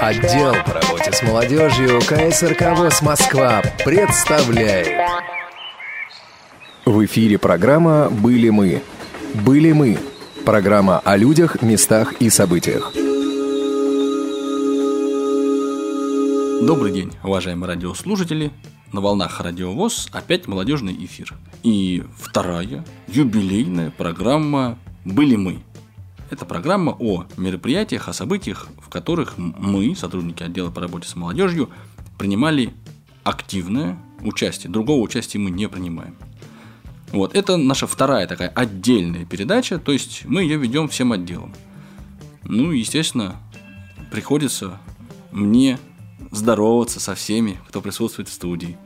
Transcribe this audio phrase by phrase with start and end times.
[0.00, 4.86] Отдел по работе с молодежью КСРК ВОЗ Москва представляет.
[6.84, 8.82] В эфире программа «Были мы».
[9.34, 9.98] «Были мы»–
[10.44, 12.92] программа о людях, местах и событиях.
[16.64, 18.52] Добрый день, уважаемые радиослушатели.
[18.92, 21.34] На волнах Радио ВОЗ опять молодежный эфир.
[21.64, 25.58] И вторая юбилейная программа «Были мы».
[26.30, 31.70] Это программа о мероприятиях, о событиях, в которых мы, сотрудники отдела по работе с молодежью,
[32.18, 32.74] принимали
[33.24, 34.70] активное участие.
[34.70, 36.16] Другого участия мы не принимаем.
[37.12, 41.54] Вот, это наша вторая такая отдельная передача, то есть мы ее ведем всем отделом.
[42.44, 43.36] Ну, естественно,
[44.10, 44.78] приходится
[45.32, 45.78] мне
[46.30, 48.76] здороваться со всеми, кто присутствует в студии.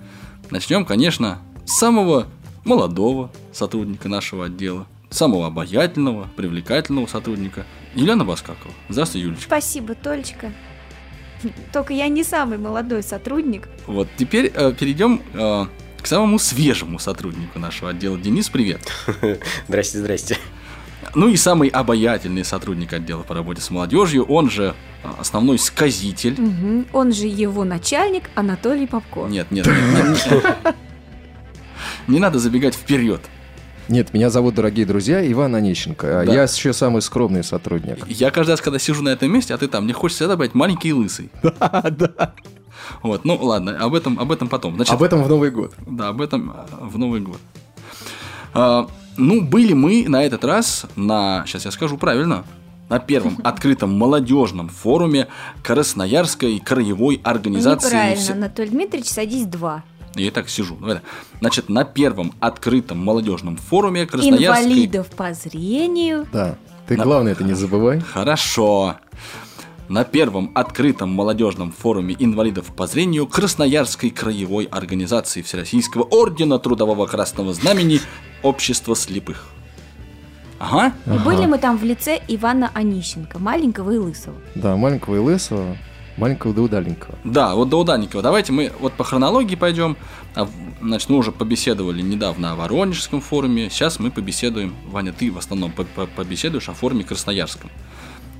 [0.50, 2.28] Начнем, конечно, с самого
[2.64, 8.74] молодого сотрудника нашего отдела, самого обаятельного, привлекательного сотрудника Елена Баскакова.
[8.88, 9.44] Здравствуй, Юлечка.
[9.44, 10.52] Спасибо, Толечка.
[11.72, 13.68] Только я не самый молодой сотрудник.
[13.86, 15.66] Вот, теперь э, перейдем э,
[16.00, 18.16] к самому свежему сотруднику нашего отдела.
[18.18, 18.80] Денис, привет.
[19.68, 20.38] Здрасте, здрасте.
[21.14, 26.40] Ну и самый обаятельный сотрудник отдела по работе с молодежью, он же э, основной сказитель.
[26.40, 26.84] Угу.
[26.92, 29.26] Он же его начальник Анатолий Попко.
[29.26, 30.76] Нет, нет, нет, нет.
[32.06, 33.20] Не надо забегать вперед.
[33.88, 36.20] Нет, меня зовут, дорогие друзья, Иван Онищенко.
[36.22, 36.32] А Да.
[36.32, 38.06] Я еще самый скромный сотрудник.
[38.08, 40.88] Я каждый раз, когда сижу на этом месте, а ты там, мне хочется быть маленький
[40.88, 41.30] и лысый.
[41.42, 42.34] Да, да.
[43.02, 44.74] Вот, ну ладно, об этом, об этом потом.
[44.76, 45.72] Значит, Об этом в Новый год.
[45.86, 47.38] Да, об этом а, в Новый год.
[48.54, 52.44] А, ну, были мы на этот раз на, сейчас я скажу правильно,
[52.88, 55.28] на первом открытом молодежном форуме
[55.62, 57.86] Красноярской краевой организации.
[57.86, 59.84] Неправильно, вс- Анатолий Дмитриевич, садись два.
[60.14, 60.76] Я и так сижу.
[60.76, 61.02] Так.
[61.40, 64.64] Значит, на первом открытом молодежном форуме Красноярской...
[64.64, 66.26] Инвалидов по зрению.
[66.32, 66.56] Да.
[66.86, 67.04] Ты Да.
[67.04, 68.00] главное это не забывай.
[68.00, 68.96] Хорошо.
[69.88, 77.52] На первом открытом молодежном форуме инвалидов по зрению Красноярской краевой организации Всероссийского ордена Трудового Красного
[77.52, 78.00] Знамени
[78.42, 79.48] Общества слепых.
[80.58, 80.92] Ага.
[81.06, 84.36] И были мы там в лице Ивана Онищенко, маленького и лысого.
[84.54, 85.76] Да, маленького и лысого,
[86.16, 87.14] маленького да удаленького.
[87.24, 88.22] Да, вот до Уданикова.
[88.22, 89.96] Давайте мы вот по хронологии пойдем.
[90.34, 90.48] А,
[90.80, 93.70] Значит, мы уже побеседовали недавно о Воронежском форуме.
[93.70, 97.70] Сейчас мы побеседуем, Ваня, ты в основном по- по- побеседуешь о форуме Красноярском.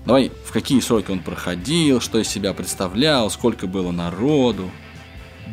[0.04, 4.68] Давай, в какие сроки он проходил, что из себя представлял, сколько было народу.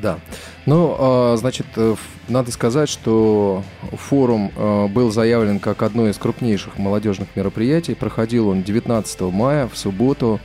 [0.01, 0.17] Да.
[0.65, 1.95] Ну, а, значит, э,
[2.27, 7.93] надо сказать, что форум э, был заявлен как одно из крупнейших молодежных мероприятий.
[7.95, 10.39] Проходил он 19 мая, в субботу.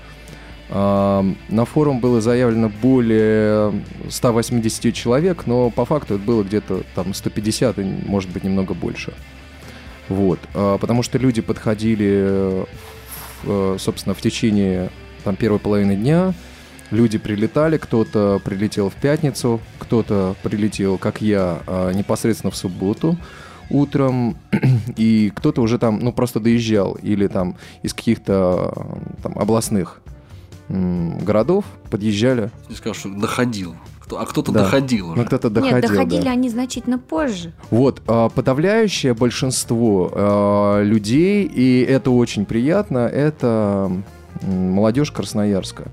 [0.70, 3.72] На форум было заявлено более
[4.08, 9.12] 180 человек, но по факту это было где-то там 150, и, может быть, немного больше.
[10.08, 10.38] Вот.
[10.54, 12.64] А, Потому что люди подходили,
[13.44, 14.90] э, собственно, в течение
[15.22, 16.34] там, первой половины дня,
[16.90, 23.16] Люди прилетали, кто-то прилетел в пятницу, кто-то прилетел, как я, а, непосредственно в субботу
[23.70, 24.36] утром,
[24.96, 28.72] и кто-то уже там, ну, просто доезжал, или там из каких-то
[29.22, 30.02] там областных
[30.68, 32.50] городов подъезжали.
[32.68, 33.74] Я сказал, что доходил.
[34.16, 34.64] А кто-то Да.
[34.64, 35.20] доходил уже.
[35.20, 36.30] Ну, кто-то доходил, Нет, доходили да.
[36.30, 37.52] они значительно позже.
[37.70, 43.90] Вот, а, подавляющее большинство а, людей, и это очень приятно, это
[44.42, 45.84] молодежь Красноярска.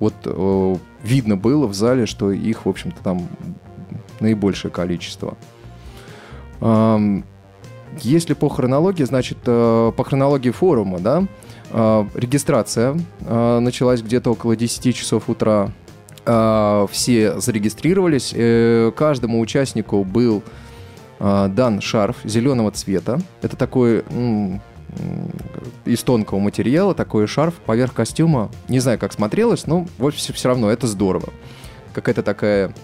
[0.00, 3.28] Вот э, видно было в зале, что их, в общем-то, там
[4.18, 5.36] наибольшее количество.
[8.00, 11.24] Если по хронологии, значит, э, по хронологии форума, да,
[12.14, 15.70] регистрация э, началась где-то около 10 часов утра.
[16.26, 18.32] Э, Все зарегистрировались.
[18.34, 20.42] Э, Каждому участнику был
[21.18, 23.20] дан шарф зеленого цвета.
[23.42, 24.02] Это такой
[25.84, 28.50] из тонкого материала, такой шарф поверх костюма.
[28.68, 31.28] Не знаю, как смотрелось, но вот все равно это здорово.
[31.92, 32.74] Какая-то такая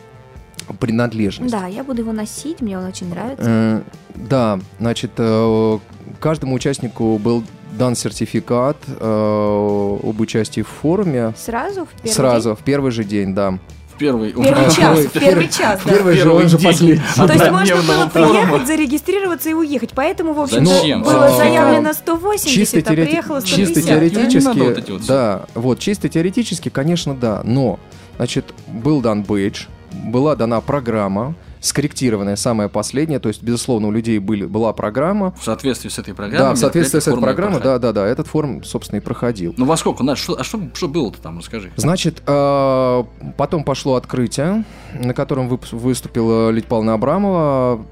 [0.78, 1.52] принадлежность.
[1.52, 3.44] Да, я буду его носить, мне он очень нравится.
[3.44, 3.82] Э,
[4.14, 5.78] Да, значит, э,
[6.20, 7.42] каждому участнику был
[7.72, 11.34] дан сертификат э, об участии в форуме.
[11.36, 13.58] Сразу в первый Сразу, в первый же день, да.
[13.94, 14.44] В первый, день?
[14.44, 15.90] Первый час, в первый час, да.
[15.92, 16.66] Первый же, Первый он же день.
[16.66, 17.02] последний.
[17.16, 19.90] То есть можно было приехать, зарегистрироваться и уехать.
[19.94, 21.02] Поэтому, в общем, Зачем?
[21.02, 23.86] было Ну, заявлено а, 180, Чисто, а приехало чисто 150.
[23.88, 27.80] теоретически, Не надо вот эти вот да, вот чисто теоретически, конечно, да, но,
[28.16, 29.64] значит, был дан бейдж,
[30.04, 35.44] была дана программа, скорректированная, самая последняя, то есть, безусловно, у людей были, была программа, В
[35.44, 36.48] соответствии с этой программой.
[36.50, 39.54] да, в соответствии с этой программой, да, да, да, этот форум, собственно, и проходил.
[39.56, 40.02] Ну во сколько?
[40.02, 41.72] Надо, что, а что, что было-то там, расскажи.
[41.76, 43.04] Значит, э,
[43.36, 44.64] потом пошло открытие,
[44.94, 47.84] на котором вып- выступила Лидия Павловна Абрамова,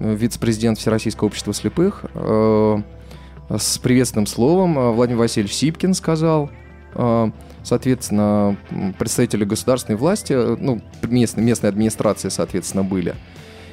[0.00, 2.04] вице-президент Всероссийского общества слепых.
[2.14, 2.78] Э,
[3.50, 6.50] С приветственным словом э, Владимир Васильевич Сипкин сказал
[6.94, 7.30] э,
[7.64, 8.56] соответственно,
[8.98, 13.16] представители государственной власти, ну, местной, местной администрации, соответственно, были.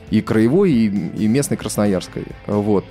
[0.10, 2.26] И краевой, и, и местной красноярской.
[2.48, 2.86] Вот.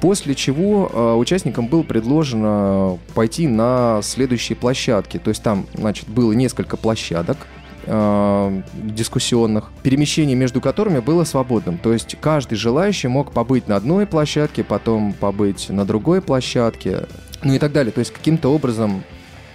[0.00, 5.18] После чего э, участникам было предложено пойти на следующие площадки.
[5.18, 7.36] То есть там, значит, было несколько площадок
[7.84, 11.78] э, дискуссионных, перемещение между которыми было свободным.
[11.78, 17.06] То есть каждый желающий мог побыть на одной площадке, потом побыть на другой площадке,
[17.42, 17.92] ну и так далее.
[17.92, 19.02] То есть каким-то образом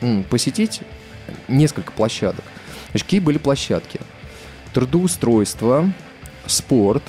[0.01, 0.81] м, посетить
[1.47, 2.45] несколько площадок.
[2.91, 4.00] Значит, какие были площадки?
[4.74, 5.91] Трудоустройство,
[6.45, 7.03] спорт,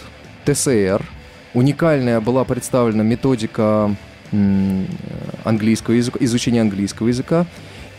[0.44, 1.02] ТСР–
[1.54, 3.94] Уникальная была представлена методика
[5.44, 7.46] английского языка, изучения английского языка.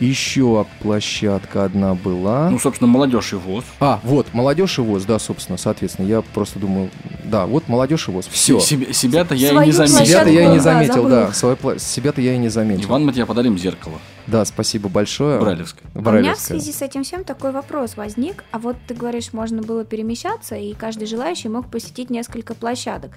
[0.00, 2.50] Еще площадка одна была.
[2.50, 3.64] Ну, собственно, молодежь и ВОЗ.
[3.80, 6.06] А, вот, молодежь и ВОЗ, да, собственно, соответственно.
[6.06, 6.90] Я просто думаю,
[7.24, 8.28] да, вот молодежь и ВОЗ.
[8.30, 8.58] Все.
[8.60, 10.06] Себя, себя-то я Свою и не заметил.
[10.06, 11.08] Себя-то я и не заметил, забыл.
[11.10, 11.32] да.
[11.32, 12.88] свою пла- Себя-то я и не заметил.
[12.88, 13.98] Иван, мы тебе подарим зеркало.
[14.26, 15.38] Да, спасибо большое.
[15.40, 15.84] Брайлевское.
[15.94, 18.44] У меня в связи с этим всем такой вопрос возник.
[18.52, 23.12] А вот ты говоришь, можно было перемещаться, и каждый желающий мог посетить несколько площадок.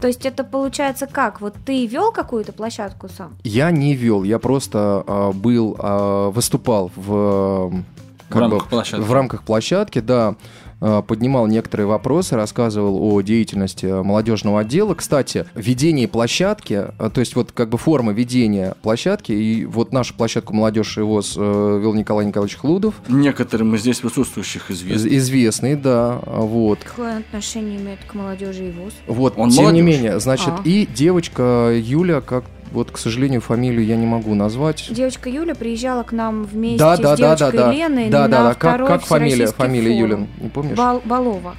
[0.00, 1.40] То есть это получается как?
[1.40, 3.36] Вот ты вел какую-то площадку сам?
[3.44, 7.82] Я не вел, я просто а, был, а, выступал в, э,
[8.28, 9.04] как рамках бы, площадки.
[9.04, 10.34] в рамках площадки, да,
[10.78, 14.94] поднимал некоторые вопросы, рассказывал о деятельности молодежного отдела.
[14.94, 20.14] Кстати, ведение площадки, а, то есть вот как бы форма ведения площадки, и вот нашу
[20.14, 25.06] площадку «Молодежь и ВОЗ» э, вел Николай Николаевич Хлудов, Некоторым из здесь присутствующих известно.
[25.08, 26.80] из- известный, да, вот.
[26.84, 28.92] Какое отношение имеет к молодежи и вуз?
[29.06, 29.84] Вот, Он тем не молодежь.
[30.02, 30.60] менее, значит, А.
[30.64, 34.86] и девочка Юля, как вот, к сожалению, фамилию я не могу назвать.
[34.90, 37.72] Девочка Юля приезжала к нам вместе Да, с да, девочкой да, да.
[37.72, 38.54] Леной Да, на да, да.
[38.54, 39.98] Как, как фамилия, фамилия форум.
[40.10, 40.76] Юлин, не помнишь?
[40.76, 41.56] Бал- Балова.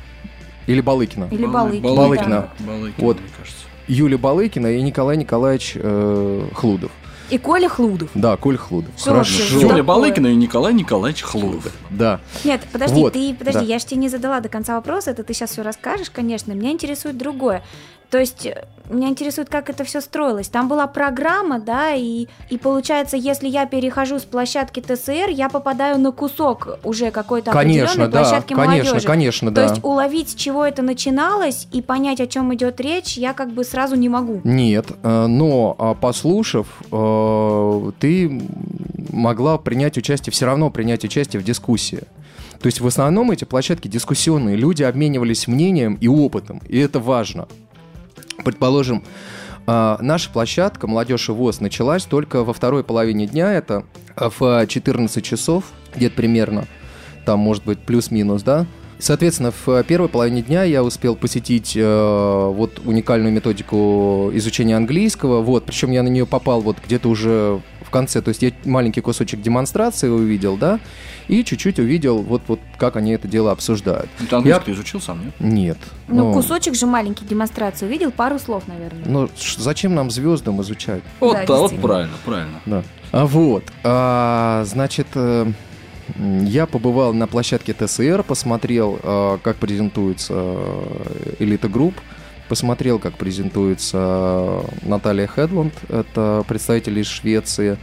[0.68, 1.27] Или Балыкина.
[1.31, 1.95] Или Балы- Балыкина.
[1.95, 2.30] Балыкина.
[2.30, 2.50] да.
[2.65, 3.19] Балыкина, Вот.
[3.19, 3.65] мне кажется.
[3.88, 6.92] Юлия Балыкина и Николай Николаевич э, Хлудов.
[7.30, 8.09] И Коля Хлудов.
[8.13, 8.92] Да, Коль Хлудов.
[8.98, 9.38] Что Хорошо.
[9.38, 9.54] вообще?
[9.56, 9.83] Юлия такое?
[9.83, 11.68] Балыкина и Николай Николаевич Хлудов.
[11.89, 12.21] Да.
[12.45, 13.65] Нет, подожди, Вот, ты, подожди, да.
[13.65, 16.54] я же тебе не задала до конца вопрос, это ты сейчас все расскажешь, конечно.
[16.54, 17.63] Меня интересует другое.
[18.09, 20.48] То есть э, меня интересует, как это все строилось.
[20.48, 26.00] Там была программа, да, и, и получается, если я перехожу с площадки ТСР, я попадаю
[26.00, 28.21] на кусок уже какой-то Конечно, определенной да.
[28.21, 29.07] площадки Конечно, молодежи.
[29.07, 29.63] конечно, То да.
[29.63, 33.63] есть уловить, с чего это начиналось, и понять, о чем идет речь, я как бы
[33.63, 34.39] сразу не могу.
[34.44, 38.42] Нет, э, но а, послушав, э, ты
[39.12, 42.04] могла принять участие, все равно принять участие в дискуссии.
[42.59, 47.48] То есть в основном эти площадки дискуссионные, люди обменивались мнением и опытом, и это важно.
[48.44, 49.04] Предположим,
[49.66, 53.84] а, наша площадка «Молодежь и ВОЗ» началась только во второй половине дня, это
[54.16, 56.66] в 14 часов, где-то примерно,
[57.25, 58.66] там может быть плюс-минус, да,
[59.00, 65.42] Соответственно, в первой половине дня я успел посетить э, вот уникальную методику изучения английского.
[65.42, 68.24] Вот, причем я на нее попал вот где-то уже в конце.
[68.24, 70.80] То есть я маленький кусочек демонстрации увидел, да,
[71.27, 74.09] и чуть-чуть увидел вот, вот как они это дело обсуждают.
[74.19, 75.33] Ну, Ты английский ты изучил сам, нет?
[75.39, 75.77] Нет.
[76.07, 79.03] Ну, кусочек же маленький демонстрации увидел, пару слов, наверное.
[79.06, 81.03] Ну, зачем нам звездам изучать?
[81.19, 82.59] Вот, Да, да, вот правильно, правильно.
[82.65, 82.83] Да.
[83.12, 85.51] А вот, а, значит, э,
[86.15, 90.56] я побывал на площадке ТСР, посмотрел, э, как презентуется
[91.39, 91.95] элита групп,
[92.50, 97.77] посмотрел, как презентуется Наталья Хедланд, это представитель из Швеции.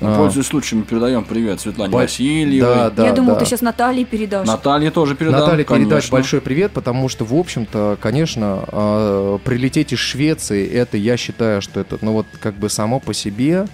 [0.00, 2.74] Ну, А, Пользуясь случаем, передаем привет Светлане Ба- Васильевой.
[2.74, 3.40] да, да, я думал, да.
[3.40, 4.46] ты сейчас Наталье передашь.
[4.46, 9.98] Наталье тоже передам, Наталья, передать большой привет, потому что, в общем-то, конечно, э, прилететь из
[9.98, 13.66] Швеции, это, я считаю, что это, ну вот, как бы само по себе,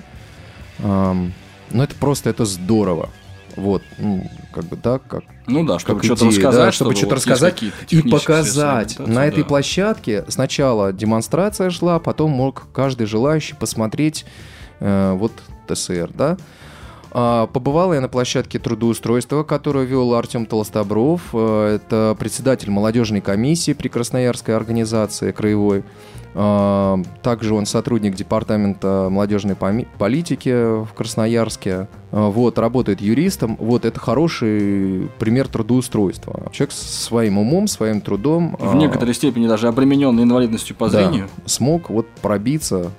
[0.78, 1.32] ну
[1.70, 3.10] это просто, это здорово.
[3.54, 6.90] Вот, ну, как бы, да, как, Ну да, чтобы как что-то идея, рассказать, да, чтобы
[6.90, 8.98] вот что-то есть рассказать и показать.
[8.98, 9.48] На этой да.
[9.48, 14.26] площадке сначала демонстрация шла, потом мог каждый желающий посмотреть
[14.80, 15.32] э, вот
[15.66, 16.37] ТСР, да.
[17.18, 21.23] А, Побывал я на площадке трудоустройства, которую вел Артем Толстобров.
[21.32, 25.82] Э, Это председатель молодежной комиссии при Красноярской организации краевой.
[26.35, 31.88] А, Также он сотрудник департамента молодежной политики в Красноярске.
[32.12, 33.56] А, Вот, работает юристом.
[33.58, 36.50] Вот, это хороший пример трудоустройства.
[36.52, 41.28] Человек с своим умом, своим трудом В некоторой степени даже обремененный инвалидностью по да, зрению
[41.46, 42.90] смог вот пробиться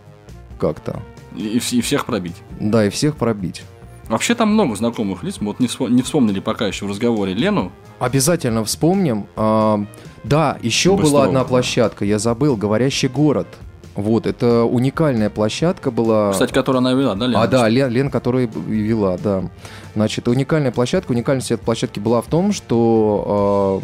[0.59, 1.03] как-то.
[1.37, 2.35] И, и всех пробить.
[2.59, 3.63] Да, и всех пробить.
[4.09, 5.37] Вообще там много знакомых лиц.
[5.39, 7.71] Мы вот не, не вспомнили пока еще в разговоре Лену.
[7.99, 9.27] Обязательно вспомним.
[9.35, 9.83] А,
[10.23, 13.47] да, еще Быстрова, была одна площадка, я забыл, «Говорящий город».
[13.95, 16.31] Вот, это уникальная площадка была.
[16.31, 17.41] Кстати, которую она вела, да, Лена?
[17.41, 19.49] А, да, Лен, Лен, которая вела, да.
[19.95, 21.11] Значит, уникальная площадка.
[21.11, 23.81] Уникальность этой площадки была в том, что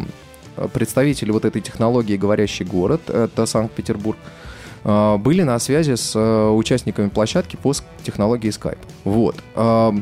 [0.56, 4.43] э, представители вот этой технологии «Говорящий город», это Санкт-Петербург, э,
[4.84, 7.72] были на связи с э, участниками площадки по
[8.04, 8.78] технологии Skype.
[9.04, 9.36] Вот.
[9.56, 9.92] Э,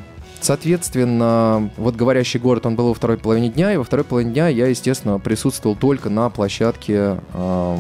[0.41, 4.49] Соответственно, вот говорящий город, он был во второй половине дня, и во второй половине дня
[4.49, 7.77] я, естественно, присутствовал только на площадке э,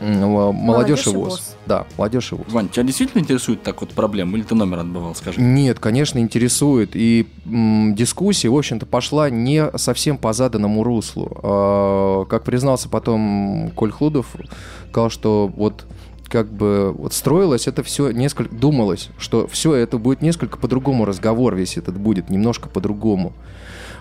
[0.00, 1.28] м, молодежь и и ВОЗ.
[1.30, 1.56] ВОЗ.
[1.64, 2.46] Да, молодежь и ВОЗ.
[2.52, 5.40] Вань, тебя действительно интересует так вот проблема, или ты номер отбывал, скажи?
[5.40, 6.90] Нет, конечно, интересует.
[6.94, 11.30] И м, дискуссия, в общем-то, пошла не совсем по заданному руслу.
[11.42, 14.26] А, как признался потом Коль Хлудов,
[14.90, 15.86] сказал, что вот
[16.32, 21.54] как бы вот строилось это все несколько, думалось, что все это будет несколько по-другому, разговор
[21.54, 23.34] весь этот будет немножко по-другому.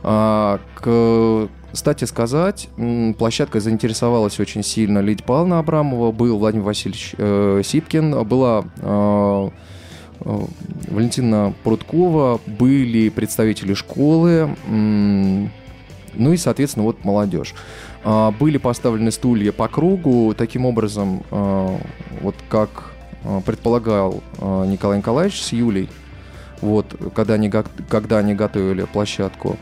[0.02, 7.16] А, к- кстати сказать, м, площадкой заинтересовалась очень сильно Лидия Павловна Абрамова, был Владимир Васильевич
[7.18, 9.50] э, Сипкин, была э,
[10.22, 10.40] э,
[10.90, 14.56] Валентина Пруткова, были представители школы,
[16.14, 17.54] ну и, соответственно, вот молодежь.
[18.04, 21.78] А, Были поставлены стулья по кругу, таким образом, э,
[22.22, 22.92] вот как
[23.24, 25.90] э, предполагал Николай Николаевич с Юлей,
[26.62, 29.58] вот, когда они, когда они готовили площадку.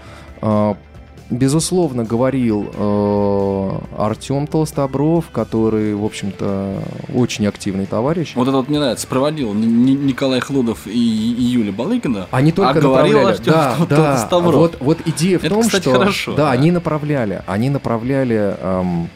[1.30, 6.82] Безусловно, говорил э, Артем Толстобров, который, в общем-то,
[7.14, 8.32] очень активный товарищ.
[8.34, 9.06] Вот это вот мне нравится.
[9.08, 12.28] Проводил Ни- Ни- Николай Хлудов и, и Юля Балыкина.
[12.32, 13.28] Они только а говорил.
[13.28, 14.16] Артем да, да.
[14.16, 14.56] Толстобров.
[14.56, 16.52] Вот, вот идея в Это, том, кстати, что хорошо, да, да.
[16.52, 19.10] они направляли, они направляли эм,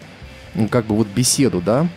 [0.70, 1.88] как бы вот беседу, да.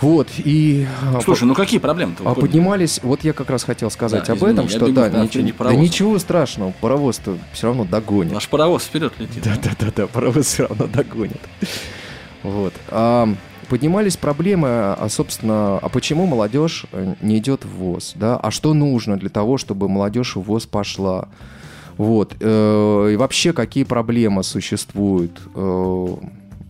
[0.00, 2.22] Вот и а, Слушай, ну какие проблемы-то?
[2.30, 5.22] а поднимались, вот я как раз хотел сказать Да, об извини, этом, что да, на
[5.24, 8.32] ничего, да ничего страшного, паровоз-то все равно догонит.
[8.34, 9.42] Наш паровоз вперед летит.
[9.42, 11.40] Да, да, да, да, паровоз все равно догонит.
[12.42, 12.74] Вот.
[12.88, 13.26] А,
[13.70, 18.36] поднимались проблемы, а, собственно, а почему молодежь э, не идет в ВОЗ, да?
[18.36, 21.28] А что нужно для того, чтобы молодежь в ВОЗ пошла?
[21.96, 22.34] Вот.
[22.38, 26.06] э, И вообще, какие проблемы существуют э,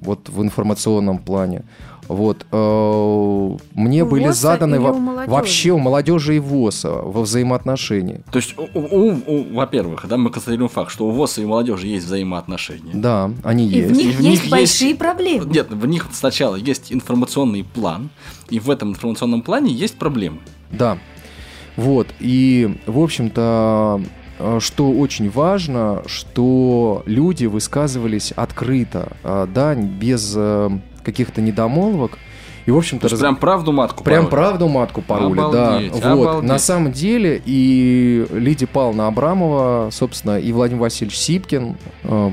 [0.01, 1.65] вот в информационном плане?
[2.09, 2.47] Вот.
[2.53, 8.21] э, Мне У были заданы во- у вообще у молодежи и ВОЗа во взаимоотношении.
[8.31, 11.87] То есть, у- у- у- во-первых, да, мы констатируем факт, что у ВОЗ и молодежи
[11.87, 12.93] есть взаимоотношения.
[12.95, 13.93] Да, они И в есть.
[13.93, 15.47] них И в есть них большие есть- проблемы.
[15.53, 18.11] Нет, в них сначала есть информационный план,
[18.51, 20.39] и в этом информационном плане есть проблемы.
[20.71, 20.99] Да.
[21.77, 22.09] Вот.
[22.21, 24.01] И, в общем-то,
[24.39, 30.35] э, что очень важно, что люди высказывались открыто, э, да, без
[31.07, 32.19] каких-то недомолвок.
[32.67, 34.31] И, в общем-то, раз- прям правду матку Прям пороли.
[34.49, 36.15] правду матку пароли, Обалдеть, да.
[36.17, 36.27] Вот.
[36.27, 36.49] обалдеть.
[36.51, 42.31] На самом деле и Лидия Павловна Абрамова, собственно, и Владимир Васильевич Сипкин, э,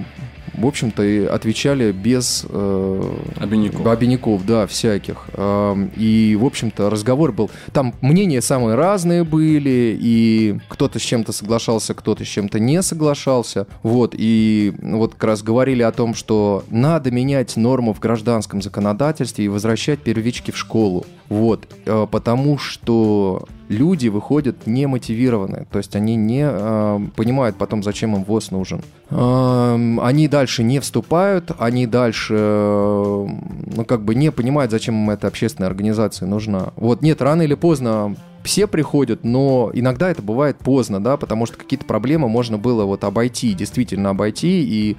[0.53, 3.87] в общем-то, и отвечали без э, Обиняков.
[3.87, 5.25] обиняков, да, всяких.
[5.33, 7.49] Эм, И, в общем-то, разговор был...
[7.71, 13.67] Там мнения самые разные были, и кто-то с чем-то соглашался, кто-то с чем-то не соглашался.
[13.83, 19.45] Вот, и вот как раз говорили о том, что надо менять нормы в гражданском законодательстве
[19.45, 21.05] и возвращать первички в школу.
[21.29, 28.15] Вот, э, потому что люди выходят немотивированные, то есть они не э, понимают потом, зачем
[28.15, 28.81] им ВОЗ нужен.
[29.09, 33.27] Эм, Они дальше не вступают, они дальше, э,
[33.75, 36.71] ну, как бы не понимают, зачем им эта общественная организация нужна.
[36.77, 41.57] Вот, нет, рано или поздно все приходят, но иногда это бывает поздно, да, потому что
[41.57, 44.97] какие-то проблемы можно было вот обойти, действительно обойти и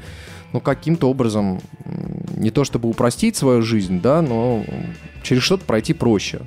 [0.53, 1.61] ну, каким-то образом
[2.37, 4.63] не то чтобы упростить свою жизнь, да, но
[5.23, 6.43] через что-то пройти проще.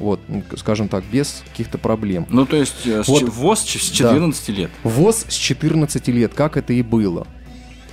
[0.00, 2.26] Вот, ну, скажем так, без каких-то проблем.
[2.30, 3.22] Ну, то есть, э, Вот.
[3.22, 4.70] ВОЗ с 14 лет.
[4.82, 7.26] ВОЗ с 14 лет, как это и было.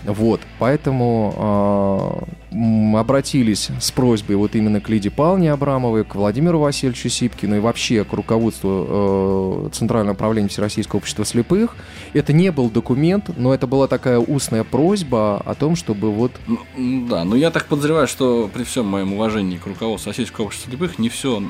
[0.06, 7.10] Вот, поэтому а, обратились с просьбой вот именно к Лидии Павловне Абрамовой, к Владимиру Васильевичу
[7.10, 11.76] Сипкину и вообще к руководству э, Центрального управления Всероссийского общества слепых.
[12.14, 17.08] Это не был документ, но это была такая устная просьба о том, чтобы вот Ну,
[17.08, 21.00] да, но я так подозреваю, что при всем моем уважении к руководству Российского общества слепых
[21.00, 21.44] не все,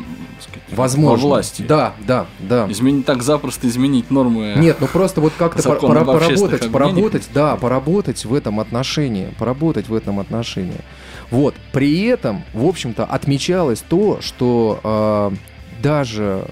[0.71, 1.23] возможно...
[1.23, 1.61] во власти.
[1.61, 2.65] Да, да, да.
[2.71, 4.55] Изменить так запросто изменить нормы.
[4.57, 6.71] Нет, ну просто вот как-то пора- общественных поработать, объединениях.
[6.71, 10.81] поработать, да, поработать в этом отношении, поработать в этом отношении.
[11.31, 11.55] Вот.
[11.73, 16.45] При этом, в общем-то, отмечалось то, что э, даже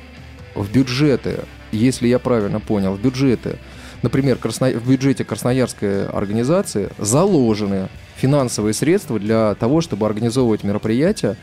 [0.53, 1.39] в бюджеты,
[1.71, 3.57] если я правильно понял, в бюджеты,
[4.01, 11.37] например, Красно- в бюджете Красноярской организации заложены финансовые средства для того, чтобы организовывать мероприятия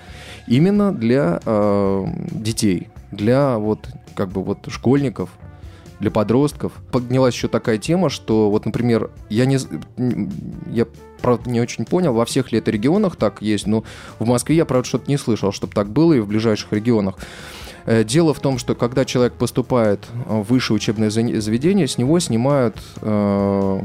[0.46, 5.30] именно для э, детей, для вот как бы вот школьников,
[6.02, 6.72] для подростков.
[6.90, 9.58] Поднялась еще такая тема, что вот, например, я не,
[10.70, 10.86] я
[11.22, 13.84] правда не очень понял, во всех ли это регионах так есть, но
[14.18, 17.18] в Москве я, правда, что-то не слышал, чтобы так было и в ближайших регионах.
[17.86, 22.76] Э, Дело в том, что когда человек поступает в высшее учебное заведение, с него снимают
[23.00, 23.80] э,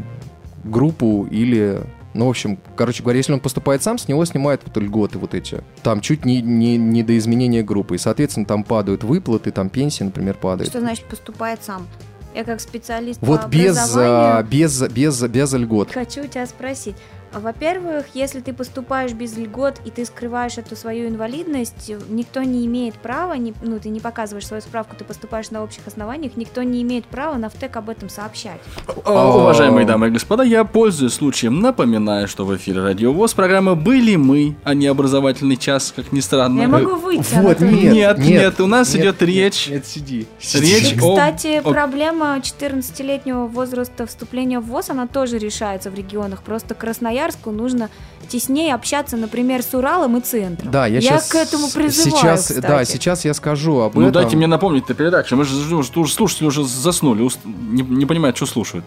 [0.64, 1.82] группу или
[2.18, 5.36] Ну, в общем, короче говоря, если он поступает сам, с него снимают вот льготы вот
[5.36, 5.64] эти.
[5.84, 7.96] Там чуть не, не, не до изменения группы.
[7.96, 10.70] И, соответственно, там падают выплаты, там пенсии, например, падают.
[10.70, 11.88] Что значит поступает сам?
[12.34, 15.92] Я как специалист Вот по без, а, образованию без, без, без льгот.
[15.92, 16.96] хочу у тебя спросить.
[17.34, 22.66] А, Во-первых, если ты поступаешь без льгот и ты скрываешь эту свою инвалидность, никто не
[22.66, 26.64] имеет права, не- ну ты не показываешь свою справку, ты поступаешь на общих основаниях, никто
[26.64, 28.60] не имеет права на ВТЭК об этом сообщать.
[29.06, 34.16] Уважаемые дамы и господа, я, пользуясь случаем, напоминаю, что в эфире Радио ВОЗ программа «Были
[34.16, 36.62] мы», а не образовательный час, как ни странно.
[36.62, 37.36] Я могу выйти.
[37.36, 39.68] Вот, нет, Нет, нет, нет, у нас нет, идет речь.
[39.70, 40.28] Нет, сиди.
[40.54, 46.42] Речь о- Кстати, о- проблема 14-летнего возраста вступления в ВОЗ, она тоже решается в регионах.
[46.44, 46.74] Просто
[47.18, 47.90] Красноярску нужно
[48.30, 50.70] теснее общаться, например, с Уралом и центром.
[50.72, 52.60] Да, я, сейчас к этому призываю, Сейчас, кстати.
[52.62, 54.14] да, сейчас я скажу об Ну этом.
[54.14, 55.36] дайте мне напомнить эту передачу.
[55.36, 58.86] Мы же уже слушатели уже заснули, не, не понимают, что слушают.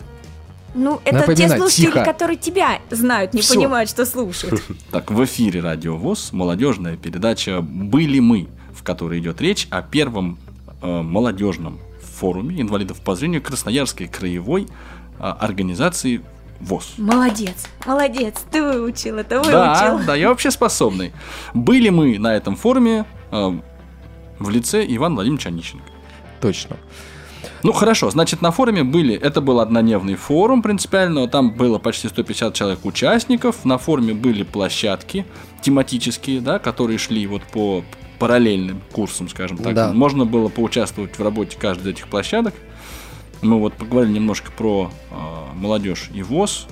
[0.75, 2.05] Ну, это те Напоминать, слушатели, тихо.
[2.05, 3.55] которые тебя знают, не Всё.
[3.55, 4.63] понимают, что слушают.
[4.93, 10.39] Так, в эфире Радио ВОЗ молодежная передача «Были мы», в которой идет речь о первом
[10.83, 11.81] э, молодежном
[12.19, 14.69] форуме инвалидов по зрению Красноярской краевой
[15.19, 16.21] э, организации
[16.61, 16.95] ВОЗ.
[16.99, 20.07] Молодец, молодец, ты выучил это, Да, выучил.
[20.07, 21.12] да, я вообще способный.
[21.55, 23.50] Были мы на этом форуме э,
[24.38, 25.85] в лице Ивана Владимировича Онищенко.
[26.40, 26.76] Точно.
[27.62, 32.55] Ну хорошо, значит на форуме были, это был однодневный форум принципиально, там было почти 150
[32.55, 35.26] человек участников, на форуме были площадки
[35.62, 37.85] тематические, да, которые шли вот по
[38.19, 39.75] параллельным курсам, скажем так.
[39.75, 39.93] Да.
[39.93, 42.55] Можно было поучаствовать в работе каждой из этих площадок.
[43.42, 45.14] Мы вот поговорили немножко про э,
[45.54, 46.66] молодежь и ВОЗ,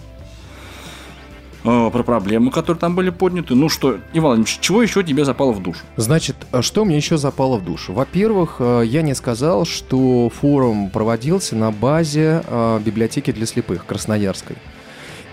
[1.64, 3.54] э, про проблемы, которые там были подняты.
[3.54, 5.80] Ну что, Иван Владимирович, чего еще тебе запало в душу?
[5.96, 7.92] Значит, а что мне еще запало в душу?
[7.92, 12.42] Во-первых, я не сказал, что форум проводился на базе
[12.84, 14.56] библиотеки для слепых Красноярской.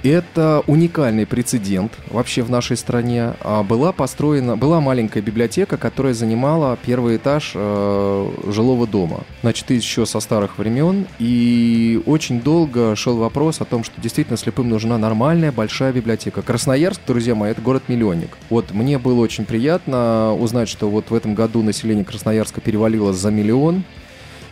[0.05, 3.33] Это уникальный прецедент вообще в нашей стране.
[3.41, 9.21] А, Была построена, была маленькая библиотека, которая занимала первый этаж э, жилого дома.
[9.41, 11.07] Значит, еще со старых времен.
[11.17, 16.43] И очень долго шел вопрос о том, что действительно слепым нужна нормальная большая библиотека.
[16.43, 18.37] Красноярск, друзья мои, это город-миллионник.
[18.51, 23.31] Вот мне было очень приятно узнать, что вот в этом году население Красноярска перевалило за
[23.31, 23.83] миллион.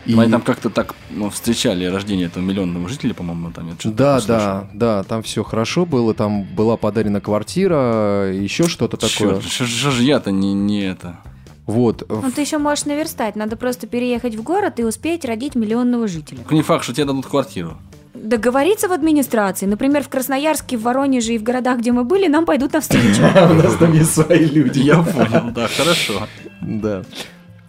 [0.06, 3.96] И- Они там как-то так ну, встречали рождение этого миллионного жителя, по-моему, там я что-то
[3.96, 9.40] Да, да, да, там все хорошо было, там была подарена квартира, еще что-то такое.
[9.42, 11.20] Что же я-то не, не это?
[11.66, 12.04] Вот.
[12.10, 16.40] Ну, ты еще можешь наверстать, надо просто переехать в город и успеть родить миллионного жителя.
[16.52, 17.78] Не факт, что тебе дадут квартиру.
[18.14, 22.46] Договориться в администрации, например, в Красноярске, в Воронеже и в городах, где мы были, нам
[22.46, 23.22] пойдут навстречу.
[23.52, 24.80] У нас там есть свои люди.
[24.80, 26.28] Я понял, да, хорошо.
[26.62, 27.04] Да.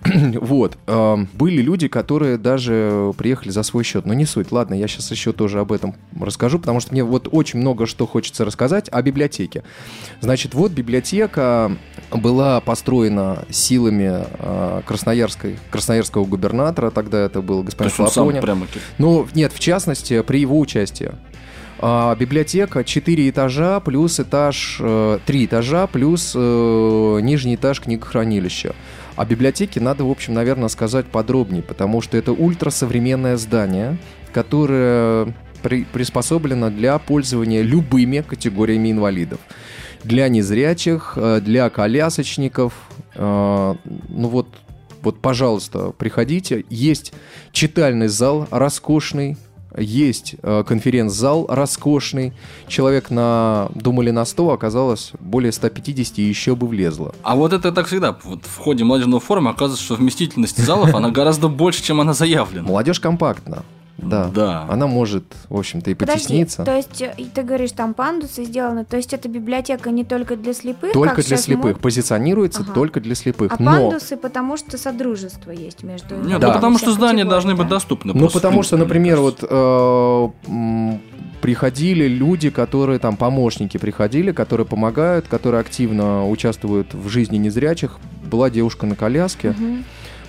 [0.40, 0.76] Вот.
[0.86, 4.06] эм, Были люди, которые даже приехали за свой счет.
[4.06, 4.52] Но не суть.
[4.52, 8.06] Ладно, я сейчас еще тоже об этом расскажу, потому что мне вот очень много что
[8.06, 9.64] хочется рассказать о библиотеке.
[10.20, 11.76] Значит, вот библиотека
[12.10, 18.66] была построена силами э, Красноярской, красноярского губернатора, тогда это был То господин он сам прямо...
[18.98, 21.12] Ну, нет, в частности, при его участии.
[21.78, 28.74] А, библиотека 4 этажа плюс этаж, э, 3 этажа плюс э, нижний этаж книгохранилища.
[29.16, 33.96] О библиотеке надо, в общем, наверное, сказать подробнее, потому что это ультрасовременное здание,
[34.32, 39.38] которое при- приспособлено для пользования любыми категориями инвалидов.
[40.02, 42.72] Для незрячих, э, для колясочников.
[43.14, 43.74] э,
[44.08, 44.48] Ну вот,
[45.02, 46.64] вот, пожалуйста, приходите.
[46.68, 47.12] Есть
[47.52, 49.36] читальный зал роскошный,
[49.76, 52.32] есть э, конференц-зал роскошный.
[52.68, 57.14] Человек на, думали, на 100, оказалось более 150 и еще бы влезло.
[57.22, 58.16] А вот это так всегда.
[58.24, 62.66] Вот в ходе молодежного форума оказывается, что вместительность залов, она гораздо больше, чем она заявлена.
[62.66, 63.64] Молодежь компактна.
[63.96, 64.28] Да.
[64.34, 64.66] Да.
[64.68, 66.64] Она может, в общем-то, и Подожди, потесниться.
[66.64, 70.36] то есть э, и ты говоришь, там пандусы сделаны, то есть это библиотека не только
[70.36, 71.76] для слепых, Только как для слепых.
[71.76, 72.72] мод- Позиционируется Ага.
[72.72, 73.52] только для слепых.
[73.52, 76.16] а Но пандусы, потому что содружество есть между...
[76.16, 76.48] Нет, Да.
[76.48, 77.58] ну потому что здания должны да.
[77.58, 78.12] быть доступны.
[78.14, 80.28] Ну, потому что, например, вот э,
[81.40, 87.98] приходили люди, которые там помощники приходили, которые помогают, которые активно участвуют в жизни незрячих.
[88.24, 89.54] Была девушка на коляске.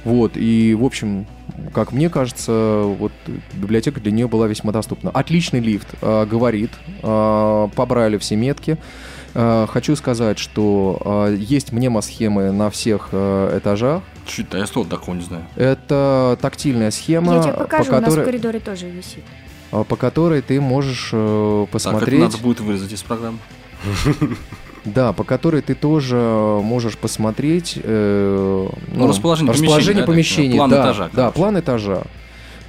[0.04, 1.26] Вот, и, в общем,
[1.74, 3.12] как мне кажется, вот
[3.54, 5.10] библиотека для нее была весьма доступна.
[5.12, 6.72] Отличный лифт, э, говорит,
[7.04, 8.78] э, побрали все метки.
[9.34, 14.04] Э, хочу сказать, что э, есть мнемосхемы на всех э, этажах.
[14.26, 15.46] Чуть, а я стол такого не знаю.
[15.56, 19.24] Это тактильная схема, Я тебе покажу, по, у нас в которой, коридоре тоже висит.
[19.72, 22.20] по которой ты можешь э, Так, это посмотреть.
[22.22, 23.40] надо будет вырезать из программы.
[24.86, 30.84] Да, по которой ты тоже можешь посмотреть э, Ну, расположение помещения, да, помещения, план да,
[30.84, 32.04] этажа, Да, план этажа.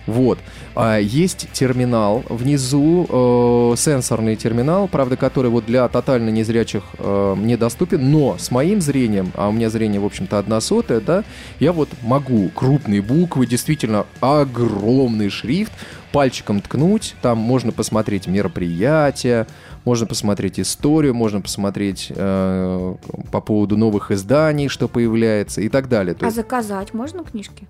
[0.06, 0.38] Вот.
[0.74, 8.10] А есть терминал внизу, э, сенсорный терминал, правда, который вот для тотально незрячих э, недоступен,
[8.10, 11.24] но с моим зрением, а у меня зрение, в общем-то, одна сотая, да,
[11.60, 15.72] я вот могу крупные буквы, действительно огромный шрифт,
[16.12, 19.46] пальчиком ткнуть, там можно посмотреть мероприятия,
[19.84, 22.94] можно посмотреть историю, можно посмотреть э,
[23.30, 26.14] по поводу новых изданий, что появляется и так далее.
[26.14, 27.66] То А есть- заказать можно книжки?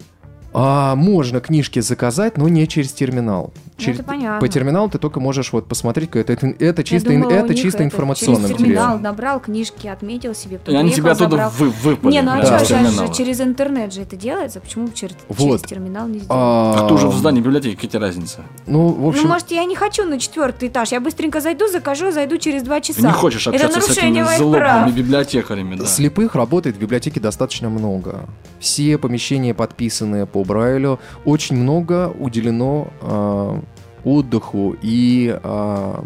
[0.52, 3.52] А, можно книжки заказать, но не через терминал.
[3.76, 4.40] Через- Ну, это.
[4.40, 7.84] По терминалу ты только можешь вот посмотреть, это, это, это чисто, думала, это чисто это
[7.84, 8.98] информационный через терминал материал.
[9.12, 11.50] набрал книжки, отметил себе, И потом они тебя оттуда забрал.
[11.58, 12.12] вы, выпали.
[12.12, 12.58] Не, ну а Да.
[12.58, 15.38] что, сейчас же через интернет же это делается, почему через, Вот.
[15.58, 16.30] через терминал не сделать?
[16.30, 18.40] А, Так ты уже в здании библиотеки, какая тебе разница?
[18.66, 20.92] Ну, в общем, Ну, может, я не хочу на четвертый этаж.
[20.92, 23.00] Я быстренько зайду, закажу, зайду через два часа.
[23.02, 25.84] Ты не хочешь Это общаться с этими злобными библиотекарями, да.
[25.84, 28.26] Слепых работает в библиотеке достаточно много.
[28.58, 30.98] Все помещения подписаны по Брайлю.
[31.26, 33.60] Очень много уделено а,
[34.06, 36.04] отдыху и а,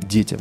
[0.00, 0.40] детям.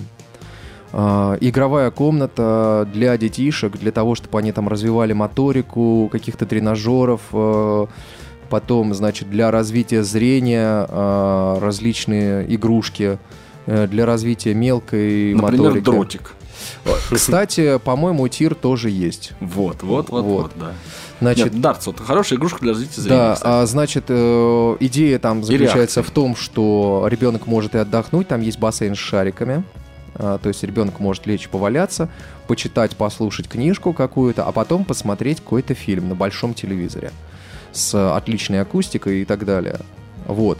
[0.93, 7.21] А, игровая комната для детишек, для того, чтобы они там развивали моторику, каких-то тренажеров.
[7.33, 7.87] а,
[8.49, 13.17] потом, значит, для развития зрения а, различные игрушки
[13.65, 15.83] э, для развития мелкой Например, моторики.
[15.83, 16.33] дротик.
[17.11, 19.33] Кстати, по-моему, тир тоже есть.
[19.39, 20.51] Вот, вот, вот, Вот.
[20.55, 20.73] да.
[21.21, 23.17] Значит, Нет, дартс, вот хорошая игрушка для развития зрения.
[23.17, 23.49] да, кстати.
[23.49, 28.59] а, значит, э, идея там заключается в том, что ребенок может и отдохнуть, там есть
[28.59, 29.63] бассейн с шариками.
[30.15, 32.09] А, то есть ребенок может лечь поваляться,
[32.47, 37.11] почитать, послушать книжку какую-то, а потом посмотреть какой-то фильм на большом телевизоре
[37.71, 39.79] с отличной акустикой и так далее.
[40.25, 40.59] Вот.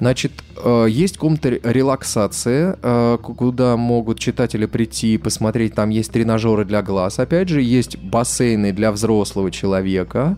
[0.00, 5.74] Значит, э, есть комната ре- релаксации, э, куда могут читатели прийти и посмотреть.
[5.74, 7.18] Там есть тренажеры для глаз.
[7.18, 10.36] Опять же, есть бассейны для взрослого человека.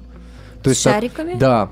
[0.64, 1.34] С так- шариками?
[1.34, 1.70] да.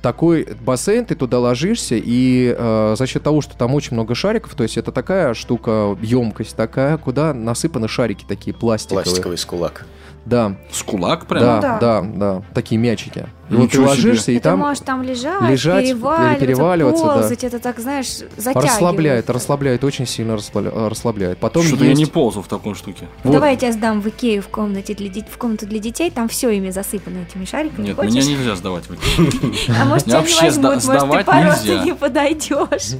[0.00, 4.54] Такой бассейн, ты туда ложишься, и э, за счет того, что там очень много шариков,
[4.54, 9.04] то есть это такая штука, емкость такая, куда насыпаны шарики такие пластиковые.
[9.04, 9.86] Пластиковый скулак.
[10.26, 11.42] Да, С кулак да, прям?
[11.60, 12.02] да, да.
[12.02, 13.26] да, такие мячики.
[13.50, 13.88] И вот ты Ничего себе.
[13.88, 17.12] ложишься, и И ты там можешь там лежать, лежать, переваливаться, переваливаться, да.
[17.14, 17.44] ползать.
[17.44, 18.64] Это так, знаешь, затягивает.
[18.70, 21.38] расслабляет, расслабляет, очень сильно расслабля- расслабляет.
[21.38, 21.98] Потом Что-то есть...
[22.00, 23.06] я не ползал в такой штуке.
[23.22, 23.32] Вот.
[23.32, 26.28] Давай я тебя сдам в Икею в комнате для детей, в комнату для детей, там
[26.28, 27.86] все ими засыпано этими шариками.
[27.88, 28.12] Нет, Хочешь?
[28.14, 29.54] меня нельзя сдавать в Икею.
[29.80, 31.84] А может, тебя не возьмут, может, ты сдавать по росту нельзя.
[31.84, 32.98] не подойдешь.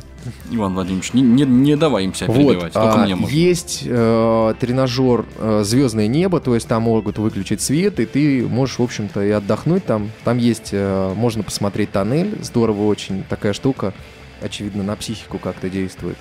[0.51, 3.35] Иван Владимирович, не, не, не давай им себя Вот, перебивать, только а, мне можно.
[3.35, 5.27] есть э, тренажер
[5.63, 9.85] Звездное небо, то есть там могут выключить свет, и ты можешь, в общем-то, и отдохнуть
[9.85, 10.11] там.
[10.25, 13.93] Там есть, э, можно посмотреть тоннель, здорово очень, такая штука,
[14.41, 16.17] очевидно, на психику как-то действует.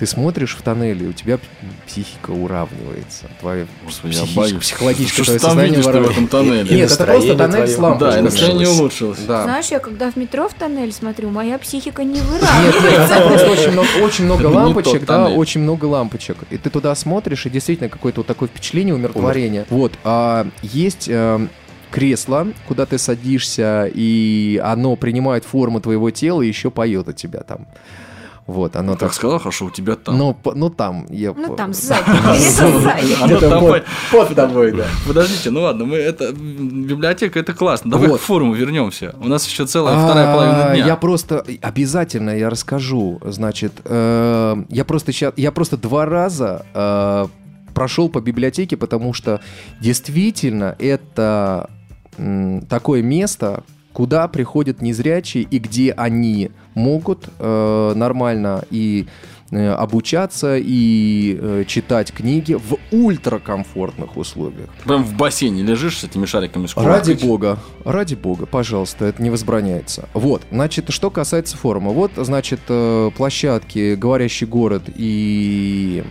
[0.00, 1.38] Ты смотришь в тоннеле, у тебя
[1.86, 3.26] психика уравнивается.
[3.38, 4.58] Твоя Господи, боюсь.
[4.62, 6.74] психологическое Что твое видишь ты в этом тоннеле?
[6.74, 8.12] Нет, это просто тоннель с лампочкой.
[8.12, 8.80] Да, и настроение улучшилось.
[8.80, 9.18] улучшилось.
[9.28, 9.42] Да.
[9.42, 13.14] Знаешь, я когда в метро в тоннель смотрю, моя психика не Нет, выравнивается.
[13.14, 15.36] нет, просто очень много, очень много лампочек, да, тоннель.
[15.38, 16.38] очень много лампочек.
[16.48, 19.66] И ты туда смотришь, и действительно какое-то вот такое впечатление умиротворения.
[19.68, 21.46] Вот, а есть э,
[21.90, 27.40] кресло, куда ты садишься, и оно принимает форму твоего тела и еще поет от тебя
[27.40, 27.66] там.
[28.46, 29.14] Вот, оно Так так...
[29.14, 30.18] сказал, хорошо, у тебя там.
[30.18, 31.32] Ну, по- ну там, я...
[31.32, 32.02] Ну там сзади,
[33.24, 34.86] где-то Под тобой, да.
[35.06, 37.92] Подождите, ну ладно, мы это библиотека это классно.
[37.92, 39.14] Давай к форуму вернемся.
[39.20, 40.86] У нас еще целая вторая половина А, дня.
[40.86, 43.20] Я просто обязательно я расскажу.
[43.24, 47.26] Значит, э, я просто ща- я просто два раза э,
[47.72, 49.40] прошел по библиотеке, потому что
[49.80, 51.70] действительно это
[52.68, 59.06] такое место, куда приходят незрячие и где они могут э, нормально и
[59.50, 64.68] э, обучаться и э, читать книги в ультракомфортных условиях.
[64.84, 69.30] Прям в бассейне лежишь с этими шариками с Ради бога, ради бога, пожалуйста, это не
[69.30, 70.08] возбраняется.
[70.14, 71.90] Вот, значит, что касается форума.
[71.90, 76.04] Вот, значит, э, площадки «Говорящий город» и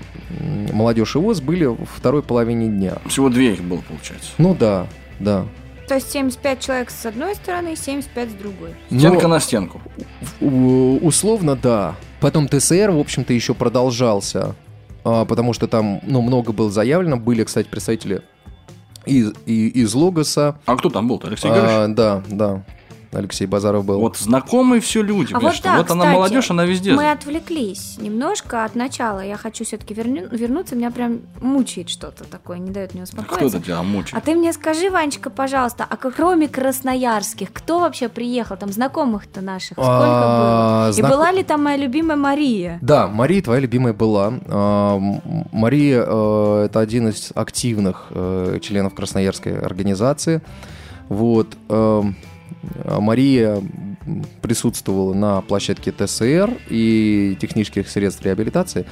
[0.74, 2.98] «Молодежь и ВОЗ» были во второй половине дня.
[3.08, 4.32] Всего две их было, получается.
[4.38, 4.88] Ну да,
[5.19, 5.45] да.
[5.89, 8.75] То есть 75 человек с одной стороны, 75 с другой.
[8.91, 9.82] Но, Стенка на стенку.
[10.39, 11.95] условно, да.
[12.21, 14.56] Потом ТСР, в общем-то, еще продолжался,
[15.04, 17.17] а, потому что там, ну, много было заявлено.
[17.17, 18.21] Были, кстати, представители
[19.06, 20.60] из, и- из Логоса.
[20.67, 21.71] А кто там был-то, Алексей Георгиевич?
[21.71, 22.63] А, да, да.
[23.12, 24.00] Алексей Базаров был.
[24.00, 26.93] Вот знакомые все люди, А вот да, вот она кстати, молодежь, она везде.
[26.93, 29.22] Мы отвлеклись немножко от начала.
[29.22, 30.76] Я хочу все-таки вернуться.
[30.76, 33.58] Меня прям мучает что-то такое, не дает мне Кто успокоиться.
[33.58, 34.15] это тебя мучает?
[34.15, 38.58] А ты мне скажи, Ванечка, пожалуйста, а кроме красноярских, кто вообще приехал?
[38.58, 40.89] Там знакомых-то наших сколько А, было?
[40.89, 42.78] И знак- была ли там моя любимая Мария?
[42.82, 44.34] Да, Мария твоя любимая была.
[44.48, 45.00] А,
[45.52, 50.41] Мария э, это один из активных э, членов Красноярской организации.
[51.10, 51.48] Вот.
[52.84, 53.62] А Мария
[54.41, 58.86] присутствовала на площадке ТСР и технических средств реабилитации.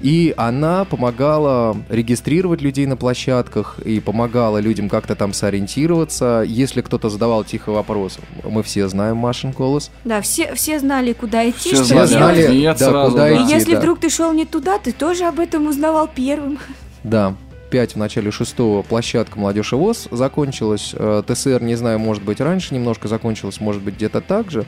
[0.00, 6.42] И она помогала регистрировать людей на площадках и помогала людям как-то там сориентироваться.
[6.46, 9.90] Если кто-то задавал тихий вопрос, мы все знаем Машин голос.
[10.04, 12.78] Да, все, все знали, куда идти, Все что знали делать.
[12.78, 13.30] да, сразу, куда да.
[13.30, 13.80] И идти, если да.
[13.80, 16.58] вдруг ты шел не туда, ты тоже об этом узнавал первым.
[17.04, 17.34] Да,
[17.70, 20.90] 5 в начале шестого площадка «Молодежь и ВОЗ» закончилась.
[20.92, 24.66] Э, ТСР, не знаю, может быть, раньше немножко закончилась, может быть, где-то так же.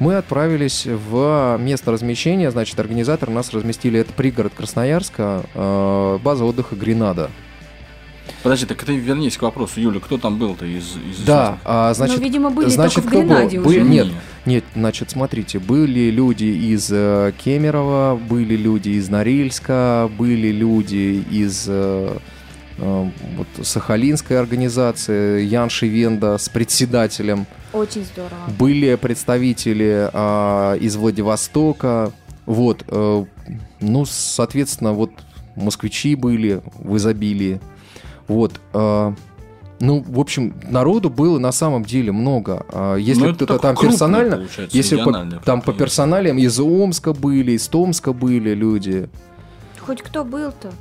[0.00, 6.74] Мы отправились в место размещения, значит, организаторы нас разместили, это пригород Красноярска, э, база отдыха
[6.74, 7.30] «Гренада».
[8.42, 12.16] Подожди, так ты вернись к вопросу, Юля, кто там был-то из, из Да, а, значит,
[12.18, 13.20] Но, видимо, были значит, только в был?
[13.20, 13.82] Гренаде Бы- уже.
[13.82, 14.14] Нет, Не.
[14.46, 21.64] Нет, значит, смотрите, были люди из э, Кемерово, были люди из Норильска, были люди из
[21.66, 22.18] э,
[22.76, 28.50] э, вот, Сахалинской организации, Ян Шивенда с председателем, Очень здорово.
[28.58, 32.12] были представители а, из Владивостока,
[32.44, 33.24] вот, э,
[33.80, 35.10] ну, соответственно, вот
[35.56, 37.60] москвичи были в изобилии,
[38.28, 39.14] вот, э,
[39.80, 42.64] ну, в общем, народу было на самом деле много.
[42.72, 47.52] А Если Ну, кто-то там крупный, персонально, если по- там по персоналиям из Омска были,
[47.52, 49.08] из Томска были люди.
[49.80, 50.72] Хоть кто был-то?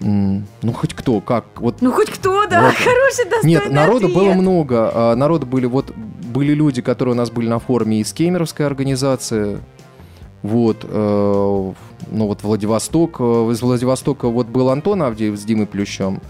[0.00, 2.74] Ну, хоть кто, как, вот Ну, хоть кто, да, Вот.
[2.76, 4.14] хороший, достойный Нет, народу ответ.
[4.14, 4.90] было много.
[4.94, 5.92] А, Народу были вот
[6.32, 9.58] были люди, которые у нас были на форуме из Кемеровской организации.
[10.42, 11.72] Вот, э,
[12.12, 16.20] ну вот Владивосток, э, из Владивостока вот был Антон Авдеев с Димой Плющем,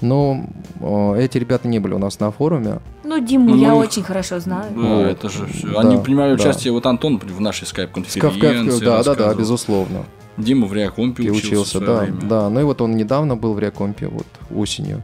[0.00, 0.46] но
[0.80, 2.80] э, эти ребята не были у нас на форуме.
[3.04, 4.66] Ну, Диму Ну, я их- очень хорошо знаю.
[4.74, 5.06] Да, Вот.
[5.06, 5.68] это же все.
[5.68, 6.42] Да, Они принимали да.
[6.42, 8.84] участие, вот Антон в нашей скайп-конференции.
[8.84, 10.04] Да, да, да, безусловно.
[10.36, 12.20] Дима в Реакомпе И учился, учился, да, время.
[12.22, 12.48] да.
[12.50, 15.02] Ну и вот он недавно был в Реакомпе, вот осенью.